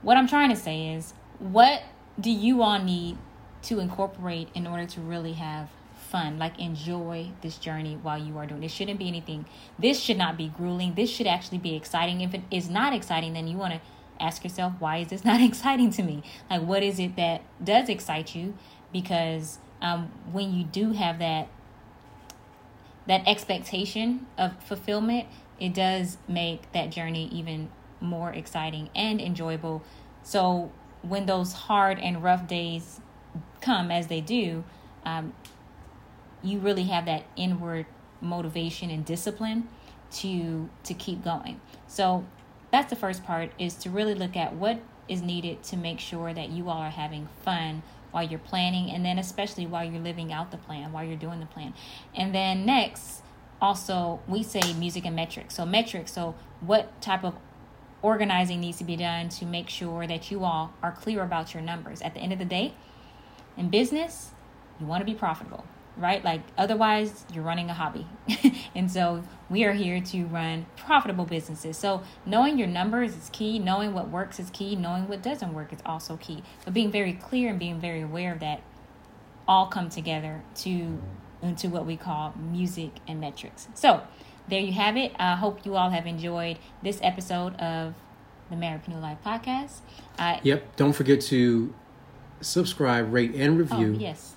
what 0.02 0.16
I'm 0.16 0.28
trying 0.28 0.50
to 0.50 0.56
say 0.56 0.94
is, 0.94 1.12
what 1.38 1.82
do 2.20 2.30
you 2.30 2.62
all 2.62 2.78
need 2.78 3.18
to 3.62 3.80
incorporate 3.80 4.48
in 4.54 4.66
order 4.66 4.86
to 4.86 5.00
really 5.00 5.34
have 5.34 5.70
fun 6.10 6.38
like 6.38 6.58
enjoy 6.58 7.28
this 7.42 7.58
journey 7.58 7.98
while 8.02 8.18
you 8.18 8.36
are 8.38 8.46
doing? 8.46 8.60
This 8.60 8.72
shouldn't 8.72 8.98
be 8.98 9.08
anything. 9.08 9.46
This 9.78 10.00
should 10.00 10.18
not 10.18 10.36
be 10.36 10.48
grueling. 10.48 10.94
This 10.94 11.10
should 11.10 11.26
actually 11.26 11.58
be 11.58 11.74
exciting. 11.74 12.20
If 12.20 12.34
it 12.34 12.42
is 12.50 12.68
not 12.70 12.92
exciting 12.92 13.34
then 13.34 13.46
you 13.46 13.56
want 13.56 13.74
to 13.74 13.80
ask 14.20 14.42
yourself 14.42 14.74
why 14.78 14.98
is 14.98 15.08
this 15.08 15.24
not 15.24 15.40
exciting 15.40 15.90
to 15.90 16.02
me? 16.02 16.22
Like 16.50 16.62
what 16.62 16.82
is 16.82 16.98
it 16.98 17.16
that 17.16 17.42
does 17.62 17.88
excite 17.88 18.34
you? 18.34 18.54
Because 18.92 19.58
um, 19.82 20.10
when 20.32 20.52
you 20.52 20.64
do 20.64 20.92
have 20.92 21.18
that 21.18 21.48
that 23.06 23.26
expectation 23.26 24.26
of 24.36 24.62
fulfillment 24.62 25.26
it 25.58 25.74
does 25.74 26.18
make 26.28 26.70
that 26.72 26.90
journey 26.90 27.28
even 27.32 27.68
more 28.00 28.32
exciting 28.32 28.90
and 28.94 29.20
enjoyable. 29.20 29.82
So 30.22 30.70
when 31.02 31.26
those 31.26 31.52
hard 31.52 31.98
and 31.98 32.22
rough 32.22 32.46
days 32.46 33.00
come 33.60 33.90
as 33.90 34.06
they 34.08 34.20
do 34.20 34.64
um, 35.04 35.32
you 36.42 36.58
really 36.58 36.84
have 36.84 37.06
that 37.06 37.24
inward 37.36 37.86
motivation 38.20 38.90
and 38.90 39.04
discipline 39.04 39.68
to 40.10 40.68
to 40.84 40.94
keep 40.94 41.22
going. 41.22 41.60
So 41.86 42.24
that's 42.70 42.90
the 42.90 42.96
first 42.96 43.24
part 43.24 43.50
is 43.58 43.74
to 43.76 43.90
really 43.90 44.14
look 44.14 44.36
at 44.36 44.54
what 44.54 44.80
is 45.08 45.22
needed 45.22 45.62
to 45.62 45.76
make 45.76 45.98
sure 46.00 46.34
that 46.34 46.50
you 46.50 46.68
all 46.68 46.78
are 46.78 46.90
having 46.90 47.28
fun 47.42 47.82
while 48.10 48.22
you're 48.22 48.38
planning 48.38 48.90
and 48.90 49.04
then 49.04 49.18
especially 49.18 49.66
while 49.66 49.84
you're 49.84 50.02
living 50.02 50.32
out 50.32 50.50
the 50.50 50.56
plan 50.56 50.92
while 50.92 51.04
you're 51.04 51.16
doing 51.16 51.40
the 51.40 51.46
plan. 51.46 51.74
And 52.14 52.34
then 52.34 52.64
next 52.66 53.22
also 53.60 54.20
we 54.28 54.42
say 54.42 54.72
music 54.74 55.04
and 55.04 55.16
metrics. 55.16 55.54
So 55.54 55.64
metrics 55.64 56.12
so 56.12 56.34
what 56.60 57.00
type 57.00 57.24
of 57.24 57.34
organizing 58.02 58.60
needs 58.60 58.78
to 58.78 58.84
be 58.84 58.96
done 58.96 59.28
to 59.28 59.44
make 59.44 59.68
sure 59.68 60.06
that 60.06 60.30
you 60.30 60.44
all 60.44 60.72
are 60.82 60.92
clear 60.92 61.22
about 61.22 61.54
your 61.54 61.62
numbers 61.62 62.00
at 62.02 62.14
the 62.14 62.20
end 62.20 62.32
of 62.32 62.38
the 62.38 62.44
day 62.44 62.72
in 63.56 63.68
business 63.68 64.30
you 64.80 64.86
want 64.86 65.00
to 65.00 65.04
be 65.04 65.14
profitable 65.14 65.64
right? 65.98 66.24
Like 66.24 66.42
otherwise, 66.56 67.24
you're 67.32 67.44
running 67.44 67.68
a 67.68 67.74
hobby. 67.74 68.06
and 68.74 68.90
so 68.90 69.24
we 69.50 69.64
are 69.64 69.72
here 69.72 70.00
to 70.00 70.24
run 70.26 70.66
profitable 70.76 71.24
businesses. 71.24 71.76
So 71.76 72.02
knowing 72.24 72.58
your 72.58 72.68
numbers 72.68 73.16
is 73.16 73.28
key, 73.30 73.58
knowing 73.58 73.92
what 73.92 74.08
works 74.08 74.38
is 74.38 74.50
key, 74.50 74.76
knowing 74.76 75.08
what 75.08 75.22
doesn't 75.22 75.52
work 75.52 75.72
is 75.72 75.80
also 75.84 76.16
key. 76.16 76.42
But 76.64 76.74
being 76.74 76.90
very 76.90 77.12
clear 77.12 77.50
and 77.50 77.58
being 77.58 77.80
very 77.80 78.02
aware 78.02 78.32
of 78.32 78.40
that 78.40 78.62
all 79.46 79.66
come 79.66 79.90
together 79.90 80.42
to 80.56 81.00
into 81.40 81.68
what 81.68 81.86
we 81.86 81.96
call 81.96 82.34
music 82.36 82.90
and 83.06 83.20
metrics. 83.20 83.68
So 83.74 84.02
there 84.48 84.60
you 84.60 84.72
have 84.72 84.96
it. 84.96 85.12
I 85.18 85.36
hope 85.36 85.64
you 85.64 85.76
all 85.76 85.90
have 85.90 86.06
enjoyed 86.06 86.58
this 86.82 86.98
episode 87.02 87.54
of 87.56 87.94
the 88.50 88.56
Marriedpreneur 88.56 89.00
Life 89.00 89.18
podcast. 89.24 89.80
Uh, 90.18 90.38
Yep. 90.42 90.76
Don't 90.76 90.92
forget 90.92 91.20
to 91.22 91.72
subscribe, 92.40 93.12
rate, 93.12 93.34
and 93.34 93.54
oh, 93.54 93.56
review. 93.56 93.96
yes. 93.98 94.34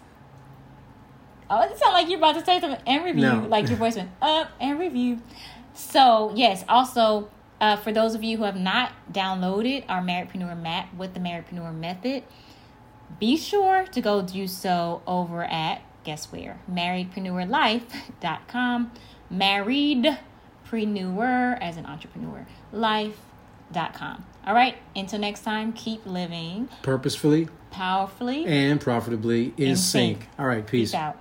Oh, 1.50 1.62
it 1.62 1.78
sounds 1.78 1.94
like 1.94 2.08
you're 2.10 2.18
about 2.18 2.36
to 2.36 2.46
say 2.46 2.60
something 2.62 2.82
and 2.88 3.04
review. 3.04 3.22
No. 3.24 3.46
Like 3.48 3.68
your 3.68 3.78
voice 3.78 3.96
went 3.98 4.10
up 4.22 4.52
and 4.60 4.80
review. 4.80 5.22
So 5.74 6.32
yes, 6.36 6.64
also 6.70 7.30
uh, 7.60 7.76
for 7.76 7.92
those 7.92 8.16
of 8.16 8.24
you 8.24 8.38
who 8.38 8.44
have 8.44 8.56
not 8.56 8.94
downloaded 9.12 9.84
our 9.90 10.02
Marriedpreneur 10.02 10.58
map 10.62 10.94
with 10.94 11.14
the 11.14 11.20
Marriedpreneur 11.20 11.76
method, 11.76 12.24
be 13.20 13.36
sure 13.36 13.86
to 13.92 14.00
go 14.02 14.22
do 14.22 14.48
so 14.48 15.02
over 15.06 15.44
at 15.44 15.82
guess 16.04 16.32
where 16.32 16.60
marriedpreneurlife.com 16.72 18.92
marriedpreneur 19.32 21.58
as 21.62 21.78
an 21.78 21.86
entrepreneur 21.86 22.46
life.com 22.72 24.24
all 24.46 24.54
right 24.54 24.76
until 24.96 25.20
next 25.20 25.44
time 25.44 25.72
keep 25.74 26.06
living 26.06 26.68
Purposefully 26.84 27.48
powerfully 27.72 28.46
and 28.46 28.80
profitably 28.82 29.54
in, 29.58 29.70
In 29.70 29.76
sync. 29.78 30.20
sync. 30.20 30.30
All 30.38 30.46
right. 30.46 30.66
Peace. 30.68 30.92
peace 30.92 30.96
out 30.96 31.18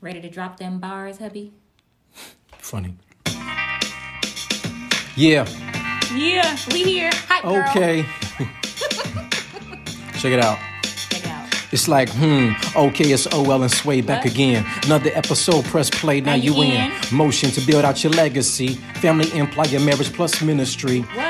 ready 0.00 0.20
to 0.20 0.30
drop 0.30 0.58
them 0.58 0.78
bars 0.78 1.18
hubby 1.18 1.52
Funny. 2.58 2.96
Yeah. 5.16 5.46
yeah 6.14 6.56
we 6.72 6.84
here 6.84 7.10
Hi. 7.28 7.70
Okay. 7.70 8.06
Check 10.20 10.32
it 10.32 10.40
out. 10.40 10.58
Check 11.70 11.88
it 11.88 11.88
out. 11.88 11.88
It's 11.88 11.88
like, 11.88 12.08
hmm, 12.10 12.52
okay, 12.76 13.12
it's 13.12 13.26
OL 13.32 13.62
and 13.62 13.70
Sway 13.70 14.00
back 14.00 14.24
What? 14.24 14.32
again. 14.32 14.66
Another 14.84 15.10
episode, 15.14 15.64
press 15.66 15.90
play, 15.90 16.20
now, 16.20 16.34
you 16.34 16.60
in. 16.62 16.90
Motion 17.12 17.50
to 17.50 17.60
build 17.66 17.84
out 17.84 18.02
your 18.02 18.12
legacy. 18.12 18.74
Family, 19.00 19.30
employer, 19.38 19.80
marriage 19.80 20.12
plus 20.12 20.42
ministry. 20.42 21.00
What? 21.00 21.29